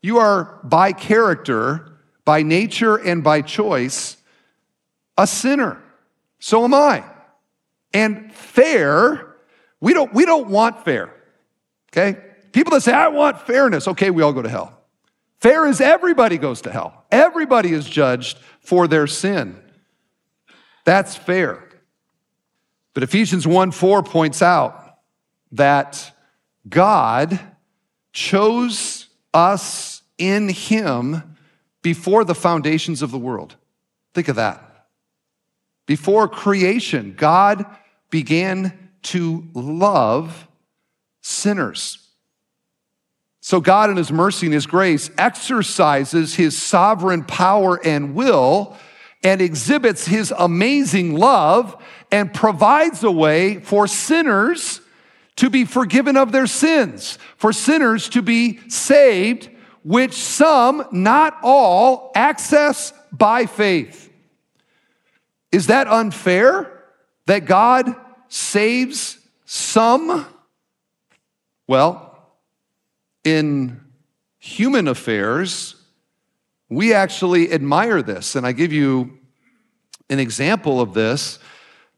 you 0.00 0.18
are 0.18 0.60
by 0.64 0.92
character 0.92 1.92
by 2.24 2.42
nature 2.42 2.96
and 2.96 3.24
by 3.24 3.42
choice, 3.42 4.16
a 5.18 5.26
sinner. 5.26 5.82
So 6.38 6.64
am 6.64 6.74
I. 6.74 7.04
And 7.92 8.32
fair, 8.32 9.34
we 9.80 9.94
don't, 9.94 10.12
we 10.14 10.24
don't 10.24 10.48
want 10.48 10.84
fair. 10.84 11.12
Okay? 11.90 12.18
People 12.52 12.72
that 12.72 12.82
say, 12.82 12.92
I 12.92 13.08
want 13.08 13.40
fairness, 13.40 13.88
okay, 13.88 14.10
we 14.10 14.22
all 14.22 14.32
go 14.32 14.42
to 14.42 14.48
hell. 14.48 14.78
Fair 15.40 15.66
is 15.66 15.80
everybody 15.80 16.38
goes 16.38 16.60
to 16.62 16.70
hell. 16.70 17.04
Everybody 17.10 17.72
is 17.72 17.88
judged 17.88 18.38
for 18.62 18.86
their 18.86 19.06
sin. 19.06 19.60
That's 20.84 21.16
fair. 21.16 21.68
But 22.94 23.02
Ephesians 23.02 23.46
1 23.46 23.70
4 23.70 24.02
points 24.02 24.42
out 24.42 24.98
that 25.52 26.12
God 26.68 27.38
chose 28.12 29.08
us 29.32 30.02
in 30.18 30.48
Him 30.48 31.36
before 31.82 32.24
the 32.24 32.34
foundations 32.34 33.02
of 33.02 33.10
the 33.10 33.18
world. 33.18 33.56
Think 34.14 34.28
of 34.28 34.36
that. 34.36 34.86
Before 35.86 36.28
creation, 36.28 37.14
God 37.16 37.66
began 38.10 38.90
to 39.02 39.48
love 39.54 40.46
sinners. 41.22 42.01
So, 43.44 43.60
God, 43.60 43.90
in 43.90 43.96
His 43.96 44.12
mercy 44.12 44.46
and 44.46 44.54
His 44.54 44.66
grace, 44.66 45.10
exercises 45.18 46.36
His 46.36 46.56
sovereign 46.56 47.24
power 47.24 47.84
and 47.84 48.14
will 48.14 48.76
and 49.24 49.40
exhibits 49.40 50.06
His 50.06 50.32
amazing 50.38 51.18
love 51.18 51.76
and 52.12 52.32
provides 52.32 53.02
a 53.02 53.10
way 53.10 53.58
for 53.58 53.88
sinners 53.88 54.80
to 55.36 55.50
be 55.50 55.64
forgiven 55.64 56.16
of 56.16 56.30
their 56.30 56.46
sins, 56.46 57.18
for 57.36 57.52
sinners 57.52 58.08
to 58.10 58.22
be 58.22 58.60
saved 58.68 59.50
which 59.82 60.12
some, 60.12 60.86
not 60.92 61.36
all, 61.42 62.12
access 62.14 62.92
by 63.10 63.46
faith. 63.46 64.08
Is 65.50 65.66
that 65.66 65.88
unfair 65.88 66.84
that 67.26 67.44
God 67.46 67.92
saves 68.28 69.18
some? 69.44 70.26
Well, 71.66 72.11
in 73.24 73.80
human 74.38 74.88
affairs, 74.88 75.76
we 76.68 76.94
actually 76.94 77.52
admire 77.52 78.02
this. 78.02 78.34
And 78.34 78.46
I 78.46 78.52
give 78.52 78.72
you 78.72 79.18
an 80.10 80.18
example 80.18 80.80
of 80.80 80.94
this 80.94 81.38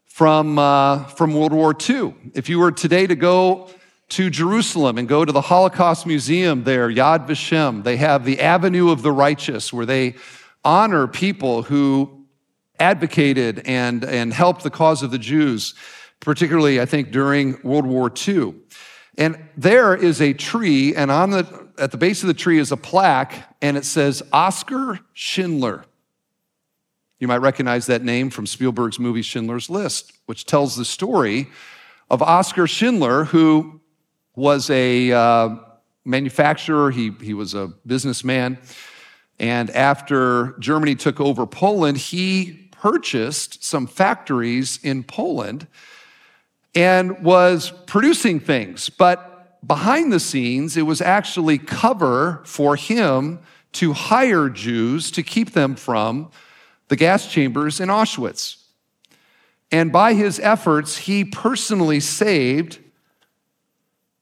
from, 0.05 0.59
uh, 0.59 1.05
from 1.05 1.33
World 1.33 1.53
War 1.53 1.75
II. 1.77 2.13
If 2.33 2.49
you 2.49 2.59
were 2.59 2.71
today 2.71 3.07
to 3.07 3.15
go 3.15 3.69
to 4.09 4.29
Jerusalem 4.29 4.97
and 4.97 5.07
go 5.07 5.25
to 5.25 5.31
the 5.31 5.41
Holocaust 5.41 6.05
Museum 6.05 6.63
there, 6.63 6.89
Yad 6.89 7.27
Vashem. 7.27 7.83
They 7.83 7.97
have 7.97 8.23
the 8.23 8.39
Avenue 8.39 8.91
of 8.91 9.01
the 9.01 9.11
Righteous, 9.11 9.73
where 9.73 9.85
they 9.85 10.15
honor 10.63 11.07
people 11.07 11.63
who 11.63 12.25
advocated 12.79 13.63
and, 13.65 14.03
and 14.03 14.33
helped 14.33 14.63
the 14.63 14.69
cause 14.69 15.01
of 15.01 15.11
the 15.11 15.17
Jews, 15.17 15.73
particularly, 16.19 16.79
I 16.79 16.85
think, 16.85 17.11
during 17.11 17.59
World 17.63 17.85
War 17.85 18.11
II. 18.27 18.55
And 19.17 19.37
there 19.55 19.95
is 19.95 20.21
a 20.21 20.33
tree, 20.33 20.95
and 20.95 21.09
on 21.09 21.29
the, 21.31 21.67
at 21.77 21.91
the 21.91 21.97
base 21.97 22.21
of 22.23 22.27
the 22.27 22.33
tree 22.33 22.59
is 22.59 22.71
a 22.71 22.77
plaque, 22.77 23.33
and 23.61 23.77
it 23.77 23.85
says 23.85 24.21
Oscar 24.33 24.99
Schindler. 25.13 25.85
You 27.19 27.27
might 27.27 27.37
recognize 27.37 27.85
that 27.85 28.03
name 28.03 28.29
from 28.29 28.45
Spielberg's 28.45 28.99
movie 28.99 29.21
Schindler's 29.21 29.69
List, 29.69 30.11
which 30.25 30.45
tells 30.45 30.75
the 30.75 30.83
story 30.83 31.47
of 32.09 32.21
Oscar 32.21 32.67
Schindler, 32.67 33.23
who 33.25 33.79
was 34.35 34.69
a 34.69 35.11
uh, 35.11 35.55
manufacturer, 36.03 36.91
he, 36.91 37.11
he 37.21 37.33
was 37.33 37.53
a 37.53 37.67
businessman. 37.85 38.57
And 39.39 39.69
after 39.71 40.57
Germany 40.59 40.95
took 40.95 41.19
over 41.21 41.45
Poland, 41.45 41.97
he 41.97 42.69
purchased 42.71 43.63
some 43.63 43.87
factories 43.87 44.79
in 44.83 45.03
Poland 45.03 45.67
and 46.75 47.23
was 47.23 47.71
producing 47.85 48.39
things. 48.39 48.89
But 48.89 49.65
behind 49.65 50.11
the 50.11 50.19
scenes, 50.19 50.77
it 50.77 50.83
was 50.83 51.01
actually 51.01 51.57
cover 51.57 52.41
for 52.45 52.75
him 52.75 53.39
to 53.73 53.93
hire 53.93 54.49
Jews 54.49 55.09
to 55.11 55.23
keep 55.23 55.51
them 55.51 55.75
from 55.75 56.29
the 56.87 56.95
gas 56.95 57.31
chambers 57.31 57.79
in 57.79 57.89
Auschwitz. 57.89 58.57
And 59.71 59.91
by 59.91 60.13
his 60.13 60.39
efforts, 60.39 60.97
he 60.97 61.25
personally 61.25 61.99
saved 61.99 62.79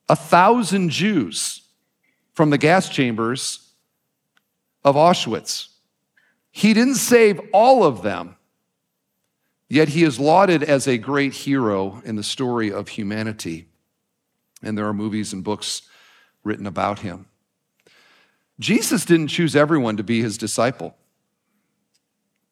a 0.08 0.16
thousand 0.16 0.90
Jews 0.90 1.62
from 2.32 2.50
the 2.50 2.58
gas 2.58 2.88
chambers 2.88 3.70
of 4.84 4.96
Auschwitz. 4.96 5.68
He 6.50 6.74
didn't 6.74 6.96
save 6.96 7.40
all 7.52 7.84
of 7.84 8.02
them, 8.02 8.36
yet 9.68 9.88
he 9.88 10.04
is 10.04 10.20
lauded 10.20 10.62
as 10.62 10.86
a 10.86 10.98
great 10.98 11.32
hero 11.32 12.02
in 12.04 12.16
the 12.16 12.22
story 12.22 12.72
of 12.72 12.88
humanity. 12.88 13.68
And 14.62 14.76
there 14.76 14.86
are 14.86 14.94
movies 14.94 15.32
and 15.32 15.44
books 15.44 15.82
written 16.42 16.66
about 16.66 17.00
him. 17.00 17.26
Jesus 18.60 19.04
didn't 19.04 19.28
choose 19.28 19.56
everyone 19.56 19.96
to 19.96 20.02
be 20.02 20.22
his 20.22 20.38
disciple. 20.38 20.94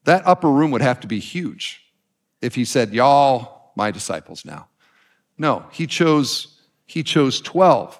That 0.04 0.26
upper 0.26 0.50
room 0.50 0.70
would 0.72 0.82
have 0.82 1.00
to 1.00 1.06
be 1.06 1.20
huge 1.20 1.84
if 2.40 2.54
he 2.54 2.64
said, 2.64 2.92
Y'all, 2.92 3.72
my 3.76 3.90
disciples 3.90 4.44
now. 4.44 4.68
No, 5.38 5.66
he 5.70 5.86
chose 5.86 6.52
he 6.92 7.02
chose 7.02 7.40
12. 7.40 7.98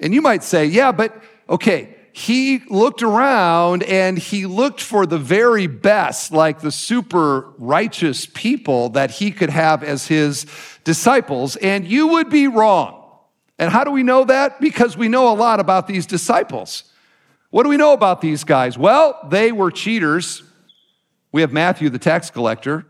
And 0.00 0.14
you 0.14 0.22
might 0.22 0.42
say, 0.42 0.64
yeah, 0.64 0.92
but 0.92 1.14
okay, 1.48 1.94
he 2.12 2.62
looked 2.68 3.02
around 3.02 3.82
and 3.84 4.18
he 4.18 4.46
looked 4.46 4.80
for 4.80 5.06
the 5.06 5.18
very 5.18 5.66
best, 5.66 6.32
like 6.32 6.60
the 6.60 6.72
super 6.72 7.52
righteous 7.58 8.26
people 8.26 8.90
that 8.90 9.10
he 9.10 9.30
could 9.30 9.50
have 9.50 9.82
as 9.82 10.06
his 10.06 10.46
disciples, 10.84 11.56
and 11.56 11.86
you 11.86 12.08
would 12.08 12.30
be 12.30 12.48
wrong. 12.48 12.94
And 13.58 13.70
how 13.70 13.84
do 13.84 13.90
we 13.90 14.02
know 14.02 14.24
that? 14.24 14.60
Because 14.60 14.96
we 14.96 15.08
know 15.08 15.32
a 15.32 15.34
lot 15.34 15.60
about 15.60 15.86
these 15.86 16.06
disciples. 16.06 16.84
What 17.50 17.62
do 17.64 17.68
we 17.68 17.76
know 17.76 17.92
about 17.92 18.20
these 18.20 18.44
guys? 18.44 18.78
Well, 18.78 19.18
they 19.28 19.52
were 19.52 19.70
cheaters. 19.70 20.42
We 21.32 21.40
have 21.40 21.52
Matthew, 21.52 21.88
the 21.88 21.98
tax 21.98 22.30
collector. 22.30 22.86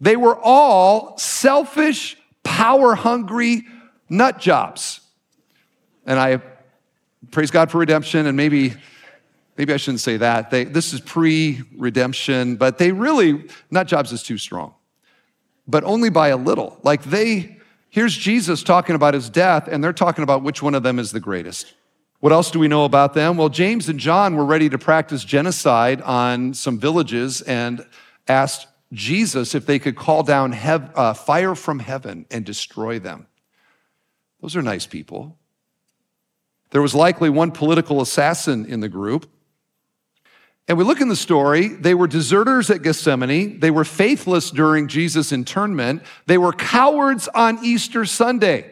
They 0.00 0.16
were 0.16 0.38
all 0.40 1.16
selfish, 1.18 2.16
power 2.42 2.94
hungry, 2.94 3.64
nut 4.08 4.38
jobs. 4.38 5.00
And 6.06 6.18
I 6.18 6.42
praise 7.30 7.50
God 7.50 7.70
for 7.70 7.78
redemption, 7.78 8.26
and 8.26 8.36
maybe 8.36 8.74
maybe 9.56 9.72
I 9.72 9.76
shouldn't 9.76 10.00
say 10.00 10.16
that. 10.16 10.50
They, 10.50 10.64
this 10.64 10.92
is 10.92 11.00
pre-redemption, 11.00 12.56
but 12.56 12.78
they 12.78 12.92
really 12.92 13.48
nut 13.70 13.86
jobs 13.86 14.12
is 14.12 14.22
too 14.22 14.38
strong, 14.38 14.74
but 15.66 15.84
only 15.84 16.10
by 16.10 16.28
a 16.28 16.36
little. 16.36 16.78
Like 16.82 17.04
they, 17.04 17.58
here's 17.90 18.16
Jesus 18.16 18.62
talking 18.62 18.96
about 18.96 19.14
his 19.14 19.30
death, 19.30 19.68
and 19.68 19.82
they're 19.82 19.92
talking 19.92 20.24
about 20.24 20.42
which 20.42 20.62
one 20.62 20.74
of 20.74 20.82
them 20.82 20.98
is 20.98 21.12
the 21.12 21.20
greatest. 21.20 21.74
What 22.20 22.32
else 22.32 22.50
do 22.50 22.58
we 22.58 22.68
know 22.68 22.84
about 22.84 23.12
them? 23.12 23.36
Well, 23.36 23.50
James 23.50 23.88
and 23.88 24.00
John 24.00 24.34
were 24.34 24.46
ready 24.46 24.70
to 24.70 24.78
practice 24.78 25.24
genocide 25.24 26.00
on 26.02 26.54
some 26.54 26.78
villages 26.78 27.42
and 27.42 27.84
asked 28.26 28.66
Jesus 28.92 29.54
if 29.54 29.66
they 29.66 29.78
could 29.78 29.94
call 29.94 30.22
down 30.22 30.52
hev- 30.52 30.90
uh, 30.94 31.12
fire 31.12 31.54
from 31.54 31.80
heaven 31.80 32.24
and 32.30 32.44
destroy 32.44 32.98
them. 32.98 33.26
Those 34.40 34.56
are 34.56 34.62
nice 34.62 34.86
people. 34.86 35.36
There 36.74 36.82
was 36.82 36.92
likely 36.92 37.30
one 37.30 37.52
political 37.52 38.00
assassin 38.00 38.66
in 38.66 38.80
the 38.80 38.88
group. 38.88 39.30
And 40.66 40.76
we 40.76 40.82
look 40.82 41.00
in 41.00 41.06
the 41.06 41.14
story, 41.14 41.68
they 41.68 41.94
were 41.94 42.08
deserters 42.08 42.68
at 42.68 42.82
Gethsemane. 42.82 43.60
They 43.60 43.70
were 43.70 43.84
faithless 43.84 44.50
during 44.50 44.88
Jesus' 44.88 45.30
internment. 45.30 46.02
They 46.26 46.36
were 46.36 46.52
cowards 46.52 47.28
on 47.28 47.64
Easter 47.64 48.04
Sunday, 48.04 48.68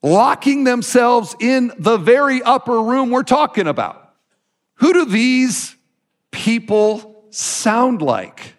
locking 0.00 0.62
themselves 0.62 1.34
in 1.40 1.72
the 1.76 1.96
very 1.96 2.40
upper 2.40 2.80
room 2.80 3.10
we're 3.10 3.24
talking 3.24 3.66
about. 3.66 4.14
Who 4.74 4.92
do 4.92 5.04
these 5.04 5.74
people 6.30 7.24
sound 7.30 8.00
like? 8.00 8.54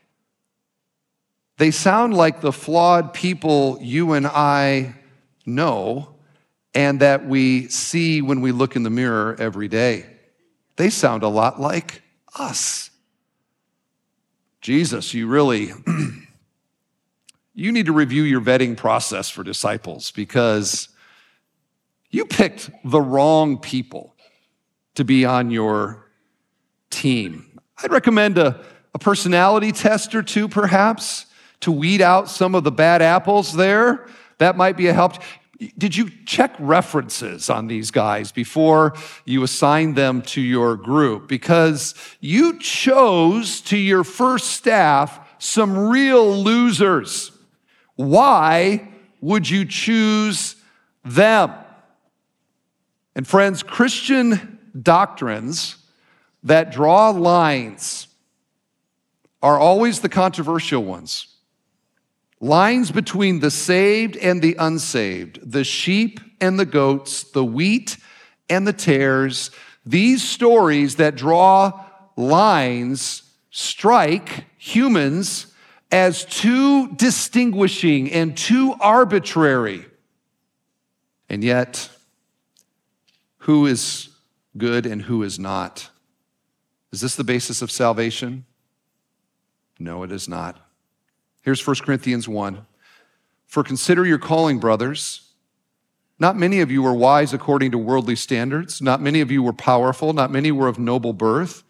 They 1.59 1.71
sound 1.71 2.13
like 2.13 2.41
the 2.41 2.51
flawed 2.51 3.13
people 3.13 3.77
you 3.81 4.11
and 4.11 4.27
I 4.27 4.95
know 5.45 6.12
and 6.73 6.99
that 6.99 7.25
we 7.25 7.67
see 7.67 8.21
when 8.21 8.41
we 8.41 8.51
look 8.51 8.75
in 8.75 8.83
the 8.83 8.89
mirror 8.89 9.35
every 9.39 9.67
day. 9.67 10.05
They 10.75 10.89
sound 10.89 11.23
a 11.23 11.27
lot 11.27 11.59
like 11.59 12.01
us. 12.35 12.89
Jesus, 14.61 15.13
you 15.13 15.27
really 15.27 15.71
you 17.53 17.71
need 17.71 17.85
to 17.85 17.93
review 17.93 18.23
your 18.23 18.41
vetting 18.41 18.75
process 18.75 19.29
for 19.29 19.43
disciples 19.43 20.11
because 20.11 20.89
you 22.09 22.25
picked 22.25 22.69
the 22.83 23.01
wrong 23.01 23.57
people 23.57 24.15
to 24.95 25.03
be 25.03 25.25
on 25.25 25.51
your 25.51 26.07
team. 26.89 27.59
I'd 27.83 27.91
recommend 27.91 28.37
a, 28.37 28.63
a 28.93 28.99
personality 28.99 29.71
test 29.71 30.15
or 30.15 30.23
two, 30.23 30.47
perhaps, 30.47 31.25
to 31.61 31.71
weed 31.71 32.01
out 32.01 32.29
some 32.29 32.55
of 32.55 32.63
the 32.63 32.71
bad 32.71 33.01
apples 33.01 33.53
there. 33.53 34.07
That 34.37 34.55
might 34.55 34.77
be 34.77 34.87
a 34.87 34.93
help. 34.93 35.15
Did 35.77 35.95
you 35.95 36.09
check 36.25 36.55
references 36.59 37.49
on 37.49 37.67
these 37.67 37.91
guys 37.91 38.31
before 38.31 38.95
you 39.25 39.43
assigned 39.43 39.95
them 39.95 40.21
to 40.23 40.41
your 40.41 40.75
group? 40.75 41.27
Because 41.27 41.95
you 42.19 42.59
chose 42.59 43.61
to 43.61 43.77
your 43.77 44.03
first 44.03 44.51
staff 44.51 45.19
some 45.39 45.77
real 45.77 46.41
losers. 46.41 47.31
Why 47.95 48.89
would 49.21 49.49
you 49.49 49.65
choose 49.65 50.55
them? 51.03 51.53
And 53.15 53.27
friends, 53.27 53.61
Christian 53.61 54.59
doctrines 54.79 55.75
that 56.43 56.71
draw 56.71 57.09
lines 57.09 58.07
are 59.41 59.59
always 59.59 59.99
the 59.99 60.09
controversial 60.09 60.83
ones 60.83 61.32
lines 62.43 62.91
between 62.91 63.39
the 63.39 63.49
saved 63.49 64.17
and 64.17 64.41
the 64.41 64.53
unsaved, 64.59 65.39
the 65.49 65.63
sheep 65.63 66.19
and 66.41 66.59
the 66.59 66.65
goats, 66.65 67.23
the 67.31 67.43
wheat 67.43 67.95
and 68.49 68.67
the 68.67 68.73
tares. 68.73 69.49
These 69.85 70.27
stories 70.27 70.97
that 70.97 71.15
draw 71.15 71.85
lines 72.17 73.23
strike 73.49 74.43
humans 74.57 75.47
as 75.89 76.25
too 76.25 76.93
distinguishing 76.95 78.11
and 78.11 78.35
too 78.35 78.75
arbitrary. 78.81 79.85
And 81.29 81.45
yet, 81.45 81.89
who 83.37 83.65
is 83.67 84.09
good 84.57 84.85
and 84.85 85.03
who 85.03 85.23
is 85.23 85.39
not? 85.39 85.89
Is 86.91 86.99
this 86.99 87.15
the 87.15 87.23
basis 87.23 87.61
of 87.61 87.71
salvation? 87.71 88.45
No, 89.79 90.03
it 90.03 90.11
is 90.11 90.27
not. 90.27 90.62
Here's 91.43 91.65
1 91.65 91.75
Corinthians 91.83 92.27
1. 92.27 92.65
For 93.45 93.63
consider 93.63 94.05
your 94.05 94.17
calling, 94.17 94.59
brothers. 94.59 95.21
Not 96.17 96.37
many 96.37 96.61
of 96.61 96.71
you 96.71 96.81
were 96.81 96.93
wise 96.93 97.33
according 97.33 97.71
to 97.71 97.77
worldly 97.77 98.15
standards. 98.15 98.81
Not 98.81 99.01
many 99.01 99.19
of 99.19 99.29
you 99.29 99.43
were 99.43 99.53
powerful. 99.53 100.13
Not 100.13 100.31
many 100.31 100.51
were 100.51 100.69
of 100.69 100.79
noble 100.79 101.11
birth. 101.11 101.63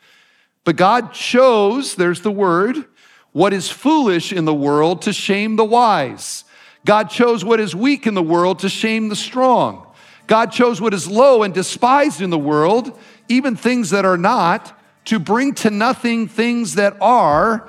But 0.63 0.75
God 0.75 1.11
chose, 1.11 1.95
there's 1.95 2.21
the 2.21 2.31
word, 2.31 2.85
what 3.31 3.51
is 3.51 3.69
foolish 3.69 4.31
in 4.31 4.45
the 4.45 4.53
world 4.53 5.01
to 5.01 5.11
shame 5.11 5.55
the 5.55 5.65
wise. 5.65 6.43
God 6.85 7.09
chose 7.09 7.43
what 7.43 7.59
is 7.59 7.75
weak 7.75 8.05
in 8.05 8.13
the 8.13 8.21
world 8.21 8.59
to 8.59 8.69
shame 8.69 9.09
the 9.09 9.15
strong. 9.15 9.87
God 10.27 10.51
chose 10.51 10.79
what 10.79 10.93
is 10.93 11.07
low 11.07 11.41
and 11.41 11.53
despised 11.53 12.21
in 12.21 12.29
the 12.29 12.37
world, 12.37 12.97
even 13.27 13.55
things 13.55 13.89
that 13.89 14.05
are 14.05 14.17
not, 14.17 14.79
to 15.05 15.19
bring 15.19 15.55
to 15.55 15.71
nothing 15.71 16.27
things 16.27 16.75
that 16.75 16.95
are. 17.01 17.67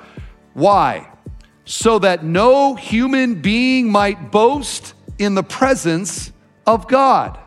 Why? 0.53 1.09
So 1.65 1.99
that 1.99 2.23
no 2.23 2.75
human 2.75 3.41
being 3.41 3.91
might 3.91 4.31
boast 4.31 4.93
in 5.17 5.33
the 5.35 5.43
presence 5.43 6.31
of 6.65 6.87
God. 6.87 7.39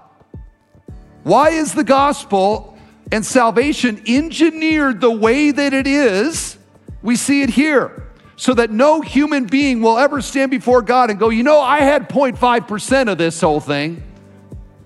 Why 1.22 1.50
is 1.50 1.72
the 1.72 1.85
gospel 1.85 2.76
and 3.12 3.24
salvation 3.24 4.02
engineered 4.07 5.00
the 5.00 5.11
way 5.11 5.50
that 5.52 5.72
it 5.72 5.87
is? 5.87 6.59
We 7.02 7.16
see 7.16 7.42
it 7.42 7.50
here. 7.50 8.04
So 8.37 8.54
that 8.54 8.70
no 8.70 9.00
human 9.00 9.46
being 9.46 9.83
will 9.83 9.98
ever 9.98 10.20
stand 10.20 10.50
before 10.50 10.83
God 10.83 11.11
and 11.11 11.18
go, 11.18 11.28
you 11.28 11.42
know, 11.42 11.61
I 11.61 11.81
had 11.81 12.09
0.5% 12.09 13.11
of 13.11 13.18
this 13.18 13.40
whole 13.40 13.61
thing. 13.61 14.02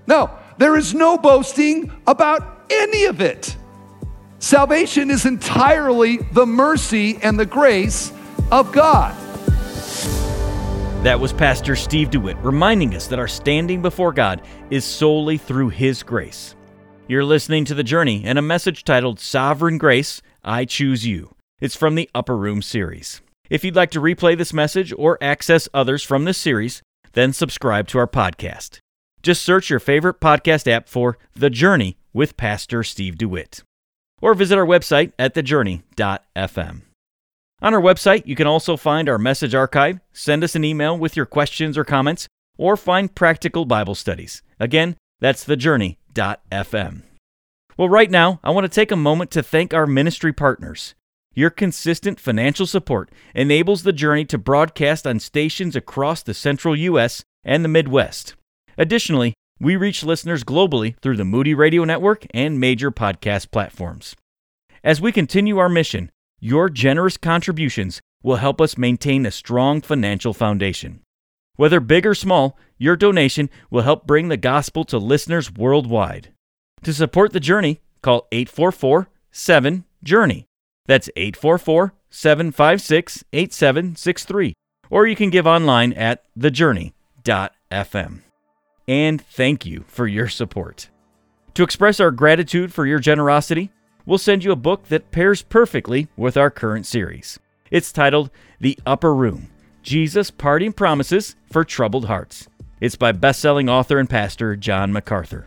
No, 0.07 0.31
there 0.57 0.77
is 0.77 0.95
no 0.95 1.18
boasting 1.18 1.92
about 2.07 2.64
any 2.71 3.05
of 3.05 3.21
it. 3.21 3.55
Salvation 4.38 5.11
is 5.11 5.27
entirely 5.27 6.16
the 6.16 6.47
mercy 6.47 7.18
and 7.23 7.38
the 7.38 7.47
grace 7.47 8.11
of 8.53 8.71
God. 8.71 9.17
That 11.03 11.19
was 11.19 11.33
Pastor 11.33 11.75
Steve 11.75 12.11
DeWitt 12.11 12.37
reminding 12.43 12.95
us 12.95 13.09
that 13.09 13.19
our 13.19 13.27
standing 13.27 13.83
before 13.83 14.12
God 14.12 14.43
is 14.71 14.85
solely 14.85 15.38
through 15.38 15.71
His 15.71 16.03
grace. 16.05 16.55
You're 17.09 17.25
listening 17.25 17.65
to 17.65 17.75
The 17.75 17.83
Journey 17.83 18.23
and 18.25 18.38
a 18.38 18.43
message 18.43 18.85
titled 18.85 19.19
Sovereign 19.19 19.79
Grace, 19.79 20.23
I 20.45 20.65
Choose 20.65 21.05
You. 21.05 21.35
It's 21.61 21.75
from 21.75 21.95
the 21.95 22.09
Upper 22.15 22.37
Room 22.37 22.62
series. 22.62 23.23
If 23.51 23.65
you'd 23.65 23.75
like 23.75 23.91
to 23.93 24.01
replay 24.01 24.37
this 24.38 24.53
message 24.53 24.93
or 24.97 25.19
access 25.21 25.69
others 25.75 26.05
from 26.05 26.25
this 26.25 26.38
series, 26.38 26.83
then 27.15 27.33
subscribe 27.33 27.88
to 27.88 27.99
our 27.99 28.07
podcast. 28.07 28.79
Just 29.23 29.43
search 29.43 29.71
your 29.71 29.81
favorite 29.81 30.21
podcast 30.21 30.71
app 30.71 30.88
for 30.88 31.19
The 31.35 31.51
Journey 31.51 31.97
with 32.12 32.37
Pastor 32.37 32.83
Steve 32.83 33.17
DeWitt. 33.17 33.62
Or 34.21 34.35
visit 34.35 34.59
our 34.59 34.67
website 34.67 35.12
at 35.19 35.35
thejourney.fm. 35.35 36.83
On 37.62 37.72
our 37.72 37.81
website, 37.81 38.27
you 38.27 38.35
can 38.35 38.48
also 38.48 38.77
find 38.77 39.09
our 39.09 39.18
message 39.18 39.55
archive, 39.55 40.01
send 40.12 40.42
us 40.42 40.57
an 40.57 40.64
email 40.64 40.98
with 40.98 41.16
your 41.16 41.27
questions 41.27 41.79
or 41.79 41.85
comments, 41.85 42.27
or 42.59 42.77
find 42.77 43.14
practical 43.14 43.64
Bible 43.64 43.94
studies. 43.94 44.42
Again, 44.59 44.96
that's 45.20 45.44
thejourney.fm. 45.44 47.03
Well, 47.77 47.88
right 47.88 48.11
now, 48.11 48.40
I 48.42 48.51
want 48.51 48.64
to 48.64 48.68
take 48.68 48.90
a 48.90 48.96
moment 48.96 49.31
to 49.31 49.44
thank 49.44 49.72
our 49.72 49.87
ministry 49.87 50.33
partners. 50.33 50.96
Your 51.35 51.51
consistent 51.51 52.18
financial 52.18 52.66
support 52.66 53.11
enables 53.35 53.85
the 53.85 53.92
journey 53.92 54.25
to 54.27 54.38
broadcast 54.38 55.07
on 55.07 55.20
stations 55.20 55.77
across 55.77 56.22
the 56.22 56.35
central 56.35 56.77
U.S. 56.77 57.22
and 57.44 57.64
the 57.64 57.68
Midwest. 57.68 58.35
Additionally, 58.77 59.35
we 59.61 59.77
reach 59.77 60.03
listeners 60.03 60.42
globally 60.42 60.96
through 61.01 61.16
the 61.16 61.25
Moody 61.25 61.55
Radio 61.55 61.85
Network 61.85 62.27
and 62.35 62.59
major 62.59 62.90
podcast 62.90 63.53
platforms. 63.53 64.16
As 64.85 65.01
we 65.01 65.12
continue 65.12 65.59
our 65.59 65.68
mission, 65.68 66.11
your 66.44 66.68
generous 66.68 67.16
contributions 67.16 68.00
will 68.24 68.37
help 68.37 68.61
us 68.61 68.76
maintain 68.76 69.24
a 69.24 69.31
strong 69.31 69.81
financial 69.81 70.35
foundation. 70.35 71.00
Whether 71.55 71.78
big 71.78 72.05
or 72.05 72.16
small, 72.16 72.59
your 72.78 72.96
donation 72.96 73.48
will 73.70 73.83
help 73.83 74.09
bring 74.09 74.26
the 74.26 74.37
gospel 74.37 74.83
to 74.87 74.98
listeners 74.98 75.52
worldwide. 75.52 76.33
To 76.83 76.92
support 76.92 77.33
the 77.33 77.38
journey, 77.38 77.81
call 78.02 78.26
844 78.33 79.09
7 79.31 79.85
Journey. 80.02 80.46
That's 80.87 81.09
844 81.14 81.94
756 82.11 83.24
8763. 83.33 84.55
Or 84.90 85.07
you 85.07 85.14
can 85.14 85.31
give 85.31 85.46
online 85.46 85.92
at 85.92 86.24
thejourney.fm. 86.37 88.20
And 88.88 89.22
thank 89.22 89.64
you 89.64 89.85
for 89.87 90.09
your 90.09 90.26
support. 90.26 90.88
To 91.55 91.62
express 91.62 92.00
our 92.00 92.11
gratitude 92.11 92.74
for 92.74 92.85
your 92.85 92.98
generosity, 92.98 93.70
we'll 94.07 94.19
send 94.19 94.45
you 94.45 94.53
a 94.53 94.57
book 94.57 94.88
that 94.88 95.11
pairs 95.11 95.43
perfectly 95.43 96.09
with 96.17 96.37
our 96.37 96.51
current 96.51 96.87
series. 96.87 97.38
It's 97.71 97.93
titled 97.93 98.31
The 98.61 98.79
Upper 98.85 99.15
Room 99.15 99.49
Jesus' 99.83 100.31
Parting 100.31 100.73
Promises 100.73 101.35
for 101.51 101.65
Troubled 101.65 102.07
Hearts. 102.07 102.49
It's 102.81 102.97
by 102.97 103.12
best-selling 103.12 103.69
author 103.69 103.99
and 103.99 104.09
pastor 104.09 104.57
John 104.57 104.93
MacArthur. 104.93 105.47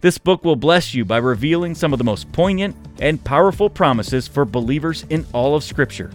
This 0.00 0.18
book 0.18 0.44
will 0.44 0.56
bless 0.56 0.94
you 0.94 1.04
by 1.04 1.16
revealing 1.16 1.74
some 1.74 1.92
of 1.92 1.98
the 1.98 2.04
most 2.04 2.30
poignant 2.32 2.76
and 3.00 3.22
powerful 3.22 3.68
promises 3.68 4.28
for 4.28 4.44
believers 4.44 5.04
in 5.10 5.26
all 5.32 5.56
of 5.56 5.64
Scripture. 5.64 6.12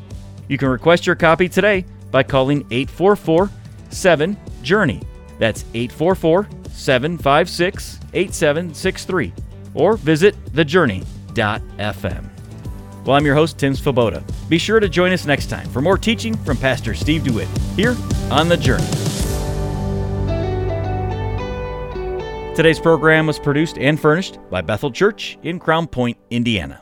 You 0.47 0.57
can 0.57 0.69
request 0.69 1.05
your 1.05 1.15
copy 1.15 1.49
today 1.49 1.85
by 2.09 2.23
calling 2.23 2.65
844 2.71 3.49
7 3.89 4.37
Journey. 4.61 5.01
That's 5.39 5.65
844 5.73 6.47
756 6.69 7.99
8763. 8.13 9.33
Or 9.73 9.97
visit 9.97 10.35
thejourney.com 10.53 11.20
FM. 11.35 12.29
Well, 13.05 13.15
I'm 13.15 13.25
your 13.25 13.35
host, 13.35 13.57
Tim 13.57 13.73
Svoboda. 13.73 14.23
Be 14.47 14.57
sure 14.57 14.79
to 14.79 14.87
join 14.87 15.11
us 15.11 15.25
next 15.25 15.49
time 15.49 15.67
for 15.69 15.81
more 15.81 15.97
teaching 15.97 16.35
from 16.37 16.57
Pastor 16.57 16.93
Steve 16.93 17.23
DeWitt 17.23 17.47
here 17.75 17.95
on 18.29 18.47
The 18.47 18.57
Journey. 18.57 18.85
Today's 22.55 22.79
program 22.79 23.25
was 23.25 23.39
produced 23.39 23.77
and 23.77 23.99
furnished 23.99 24.37
by 24.49 24.61
Bethel 24.61 24.91
Church 24.91 25.39
in 25.41 25.57
Crown 25.57 25.87
Point, 25.87 26.17
Indiana. 26.29 26.81